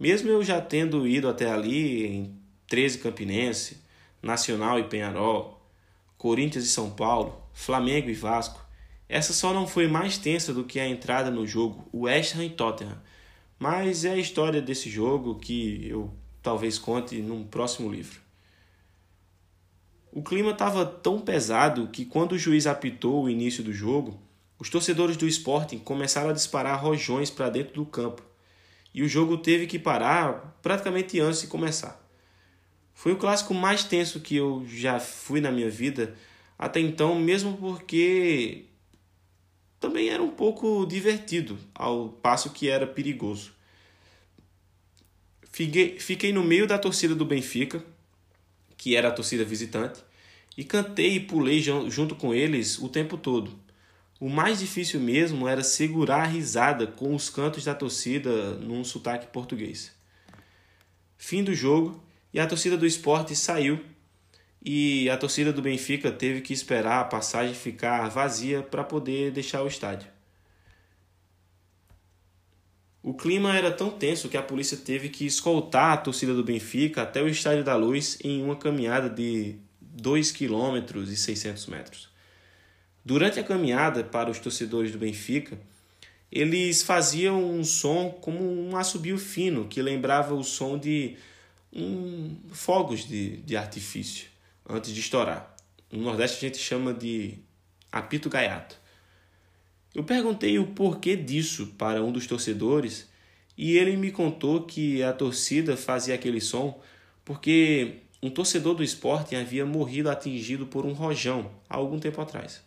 Mesmo 0.00 0.30
eu 0.30 0.42
já 0.42 0.60
tendo 0.60 1.06
ido 1.06 1.28
até 1.28 1.50
ali 1.50 2.06
em 2.06 2.38
13 2.66 2.98
Campinense, 2.98 3.78
Nacional 4.22 4.78
e 4.78 4.84
Penharol, 4.84 5.62
Corinthians 6.16 6.64
e 6.64 6.68
São 6.68 6.90
Paulo, 6.90 7.40
Flamengo 7.52 8.08
e 8.08 8.14
Vasco, 8.14 8.64
essa 9.08 9.32
só 9.32 9.52
não 9.52 9.66
foi 9.66 9.86
mais 9.86 10.18
tensa 10.18 10.52
do 10.52 10.64
que 10.64 10.80
a 10.80 10.88
entrada 10.88 11.30
no 11.30 11.46
jogo 11.46 11.88
West 11.92 12.34
Ham 12.34 12.44
e 12.44 12.50
Tottenham. 12.50 13.00
Mas 13.58 14.04
é 14.04 14.12
a 14.12 14.16
história 14.16 14.60
desse 14.60 14.90
jogo 14.90 15.38
que 15.38 15.86
eu 15.88 16.12
talvez 16.42 16.78
conte 16.78 17.16
num 17.22 17.44
próximo 17.44 17.90
livro. 17.90 18.20
O 20.12 20.22
clima 20.22 20.52
estava 20.52 20.84
tão 20.86 21.20
pesado 21.20 21.88
que 21.88 22.04
quando 22.04 22.32
o 22.32 22.38
juiz 22.38 22.66
apitou 22.66 23.24
o 23.24 23.30
início 23.30 23.64
do 23.64 23.72
jogo, 23.72 24.20
os 24.58 24.70
torcedores 24.70 25.16
do 25.16 25.26
Sporting 25.26 25.78
começaram 25.78 26.30
a 26.30 26.34
disparar 26.34 26.80
rojões 26.80 27.30
para 27.30 27.50
dentro 27.50 27.74
do 27.74 27.86
campo 27.86 28.22
e 28.94 29.02
o 29.02 29.08
jogo 29.08 29.36
teve 29.36 29.66
que 29.66 29.78
parar 29.78 30.56
praticamente 30.62 31.18
antes 31.18 31.40
de 31.40 31.48
começar. 31.48 32.00
Foi 32.94 33.12
o 33.12 33.16
clássico 33.16 33.52
mais 33.52 33.82
tenso 33.82 34.20
que 34.20 34.36
eu 34.36 34.64
já 34.68 35.00
fui 35.00 35.40
na 35.40 35.50
minha 35.50 35.68
vida 35.68 36.14
até 36.56 36.78
então, 36.78 37.16
mesmo 37.16 37.56
porque 37.56 38.66
também 39.84 40.08
era 40.08 40.22
um 40.22 40.30
pouco 40.30 40.86
divertido, 40.86 41.58
ao 41.74 42.08
passo 42.08 42.50
que 42.50 42.70
era 42.70 42.86
perigoso. 42.86 43.52
Fiquei, 45.52 45.98
fiquei 45.98 46.32
no 46.32 46.42
meio 46.42 46.66
da 46.66 46.78
torcida 46.78 47.14
do 47.14 47.26
Benfica, 47.26 47.84
que 48.78 48.96
era 48.96 49.08
a 49.08 49.12
torcida 49.12 49.44
visitante, 49.44 50.00
e 50.56 50.64
cantei 50.64 51.16
e 51.16 51.20
pulei 51.20 51.60
junto 51.60 52.14
com 52.14 52.32
eles 52.32 52.78
o 52.78 52.88
tempo 52.88 53.18
todo. 53.18 53.52
O 54.18 54.30
mais 54.30 54.60
difícil 54.60 55.00
mesmo 55.00 55.46
era 55.46 55.62
segurar 55.62 56.22
a 56.22 56.26
risada 56.26 56.86
com 56.86 57.14
os 57.14 57.28
cantos 57.28 57.62
da 57.62 57.74
torcida 57.74 58.54
num 58.54 58.82
sotaque 58.82 59.26
português. 59.26 59.92
Fim 61.18 61.44
do 61.44 61.54
jogo 61.54 62.02
e 62.32 62.40
a 62.40 62.46
torcida 62.46 62.78
do 62.78 62.86
esporte 62.86 63.36
saiu 63.36 63.84
e 64.64 65.10
a 65.10 65.16
torcida 65.16 65.52
do 65.52 65.60
Benfica 65.60 66.10
teve 66.10 66.40
que 66.40 66.54
esperar 66.54 67.00
a 67.00 67.04
passagem 67.04 67.54
ficar 67.54 68.08
vazia 68.08 68.62
para 68.62 68.82
poder 68.82 69.30
deixar 69.30 69.62
o 69.62 69.68
estádio. 69.68 70.08
O 73.02 73.12
clima 73.12 73.54
era 73.54 73.70
tão 73.70 73.90
tenso 73.90 74.30
que 74.30 74.36
a 74.38 74.42
polícia 74.42 74.78
teve 74.78 75.10
que 75.10 75.26
escoltar 75.26 75.92
a 75.92 75.96
torcida 75.98 76.32
do 76.32 76.42
Benfica 76.42 77.02
até 77.02 77.22
o 77.22 77.28
Estádio 77.28 77.62
da 77.62 77.76
Luz 77.76 78.16
em 78.24 78.42
uma 78.42 78.56
caminhada 78.56 79.10
de 79.10 79.56
2 79.78 80.32
km 80.32 81.02
e 81.06 81.14
600 81.14 81.66
metros. 81.66 82.08
Durante 83.04 83.38
a 83.38 83.44
caminhada 83.44 84.02
para 84.02 84.30
os 84.30 84.38
torcedores 84.38 84.90
do 84.90 84.96
Benfica, 84.96 85.58
eles 86.32 86.82
faziam 86.82 87.44
um 87.44 87.62
som 87.62 88.08
como 88.08 88.40
um 88.42 88.74
assobio 88.74 89.18
fino 89.18 89.68
que 89.68 89.82
lembrava 89.82 90.32
o 90.32 90.42
som 90.42 90.78
de 90.78 91.18
um, 91.70 92.34
fogos 92.52 93.06
de, 93.06 93.36
de 93.42 93.54
artifício 93.54 94.32
antes 94.68 94.92
de 94.92 95.00
estourar. 95.00 95.54
No 95.90 96.02
Nordeste 96.02 96.38
a 96.38 96.48
gente 96.48 96.58
chama 96.58 96.92
de 96.92 97.38
apito 97.90 98.28
gaiato. 98.28 98.76
Eu 99.94 100.02
perguntei 100.02 100.58
o 100.58 100.66
porquê 100.68 101.16
disso 101.16 101.68
para 101.78 102.02
um 102.02 102.10
dos 102.10 102.26
torcedores 102.26 103.08
e 103.56 103.76
ele 103.76 103.96
me 103.96 104.10
contou 104.10 104.64
que 104.64 105.02
a 105.02 105.12
torcida 105.12 105.76
fazia 105.76 106.14
aquele 106.14 106.40
som 106.40 106.80
porque 107.24 108.00
um 108.20 108.28
torcedor 108.28 108.74
do 108.74 108.82
esporte 108.82 109.36
havia 109.36 109.64
morrido 109.64 110.10
atingido 110.10 110.66
por 110.66 110.84
um 110.84 110.92
rojão 110.92 111.50
há 111.68 111.76
algum 111.76 112.00
tempo 112.00 112.20
atrás. 112.20 112.62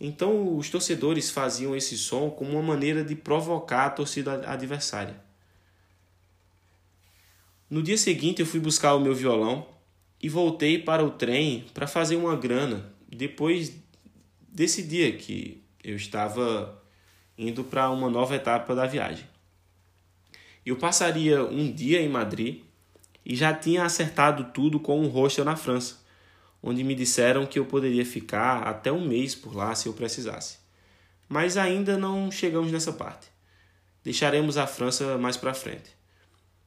Então 0.00 0.56
os 0.56 0.70
torcedores 0.70 1.30
faziam 1.30 1.74
esse 1.74 1.98
som 1.98 2.30
como 2.30 2.52
uma 2.52 2.62
maneira 2.62 3.02
de 3.02 3.16
provocar 3.16 3.86
a 3.86 3.90
torcida 3.90 4.48
adversária. 4.48 5.20
No 7.68 7.82
dia 7.82 7.98
seguinte 7.98 8.40
eu 8.40 8.46
fui 8.46 8.60
buscar 8.60 8.94
o 8.94 9.00
meu 9.00 9.14
violão 9.14 9.66
e 10.20 10.28
voltei 10.28 10.78
para 10.78 11.04
o 11.04 11.10
trem 11.10 11.66
para 11.72 11.86
fazer 11.86 12.16
uma 12.16 12.36
grana 12.36 12.92
depois 13.08 13.72
desse 14.48 14.82
dia 14.82 15.12
que 15.12 15.62
eu 15.82 15.96
estava 15.96 16.82
indo 17.36 17.62
para 17.62 17.88
uma 17.90 18.10
nova 18.10 18.34
etapa 18.34 18.74
da 18.74 18.86
viagem. 18.86 19.24
Eu 20.66 20.76
passaria 20.76 21.44
um 21.44 21.72
dia 21.72 22.00
em 22.02 22.08
Madrid 22.08 22.62
e 23.24 23.36
já 23.36 23.54
tinha 23.54 23.84
acertado 23.84 24.52
tudo 24.52 24.80
com 24.80 25.00
um 25.00 25.08
hostel 25.08 25.44
na 25.44 25.54
França, 25.54 25.98
onde 26.62 26.82
me 26.82 26.94
disseram 26.94 27.46
que 27.46 27.58
eu 27.58 27.64
poderia 27.64 28.04
ficar 28.04 28.66
até 28.66 28.90
um 28.90 29.06
mês 29.06 29.34
por 29.34 29.54
lá 29.54 29.74
se 29.74 29.86
eu 29.86 29.92
precisasse. 29.92 30.58
Mas 31.28 31.56
ainda 31.56 31.96
não 31.96 32.30
chegamos 32.30 32.72
nessa 32.72 32.92
parte. 32.92 33.28
Deixaremos 34.02 34.56
a 34.56 34.66
França 34.66 35.16
mais 35.18 35.36
para 35.36 35.54
frente. 35.54 35.90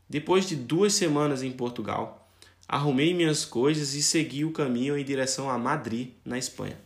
Depois 0.08 0.48
de 0.48 0.56
duas 0.56 0.94
semanas 0.94 1.42
em 1.42 1.52
Portugal, 1.52 2.21
arrumei 2.72 3.14
minhas 3.14 3.44
coisas 3.44 3.94
e 3.96 4.02
segui 4.02 4.46
o 4.46 4.54
caminho 4.54 4.98
em 4.98 5.04
direção 5.04 5.50
a 5.50 5.58
Madrid, 5.58 6.14
na 6.24 6.38
Espanha. 6.38 6.80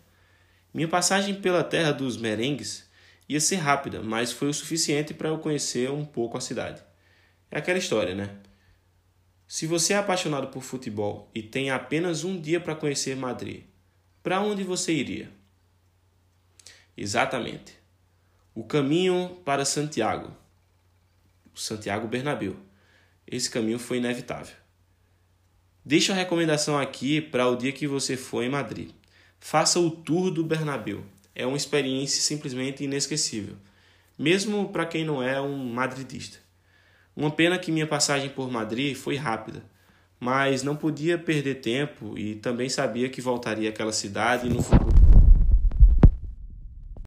Minha 0.73 0.87
passagem 0.87 1.35
pela 1.35 1.63
terra 1.63 1.91
dos 1.91 2.17
merengues 2.17 2.89
ia 3.29 3.39
ser 3.39 3.57
rápida, 3.57 4.01
mas 4.01 4.31
foi 4.31 4.49
o 4.49 4.53
suficiente 4.53 5.13
para 5.13 5.29
eu 5.29 5.37
conhecer 5.37 5.91
um 5.91 6.03
pouco 6.03 6.39
a 6.39 6.41
cidade. 6.41 6.81
É 7.51 7.59
aquela 7.59 7.77
história, 7.77 8.15
né? 8.15 8.35
Se 9.47 9.67
você 9.67 9.93
é 9.93 9.97
apaixonado 9.97 10.47
por 10.47 10.63
futebol 10.63 11.29
e 11.35 11.43
tem 11.43 11.69
apenas 11.69 12.23
um 12.23 12.41
dia 12.41 12.59
para 12.59 12.75
conhecer 12.75 13.15
Madrid, 13.15 13.65
para 14.23 14.41
onde 14.41 14.63
você 14.63 14.91
iria? 14.91 15.29
Exatamente. 16.97 17.77
O 18.55 18.63
caminho 18.63 19.39
para 19.45 19.63
Santiago. 19.63 20.35
Santiago 21.53 22.07
Bernabéu. 22.07 22.55
Esse 23.27 23.51
caminho 23.51 23.77
foi 23.77 23.97
inevitável. 23.97 24.64
Deixo 25.87 26.11
a 26.11 26.15
recomendação 26.15 26.79
aqui 26.79 27.21
para 27.21 27.47
o 27.47 27.55
dia 27.55 27.71
que 27.71 27.85
você 27.85 28.17
for 28.17 28.43
em 28.43 28.49
Madrid. 28.49 28.89
Faça 29.39 29.79
o 29.79 29.91
tour 29.91 30.31
do 30.31 30.43
Bernabéu. 30.43 31.03
É 31.35 31.45
uma 31.45 31.55
experiência 31.55 32.23
simplesmente 32.23 32.83
inesquecível, 32.83 33.55
mesmo 34.17 34.69
para 34.69 34.87
quem 34.87 35.05
não 35.05 35.21
é 35.21 35.39
um 35.39 35.55
madridista. 35.55 36.39
Uma 37.15 37.29
pena 37.29 37.59
que 37.59 37.71
minha 37.71 37.85
passagem 37.85 38.29
por 38.29 38.49
Madrid 38.49 38.95
foi 38.95 39.15
rápida, 39.15 39.63
mas 40.19 40.63
não 40.63 40.75
podia 40.75 41.19
perder 41.19 41.61
tempo 41.61 42.17
e 42.17 42.33
também 42.33 42.67
sabia 42.67 43.07
que 43.07 43.21
voltaria 43.21 43.69
àquela 43.69 43.93
cidade 43.93 44.49
no 44.49 44.63
futuro. 44.63 45.04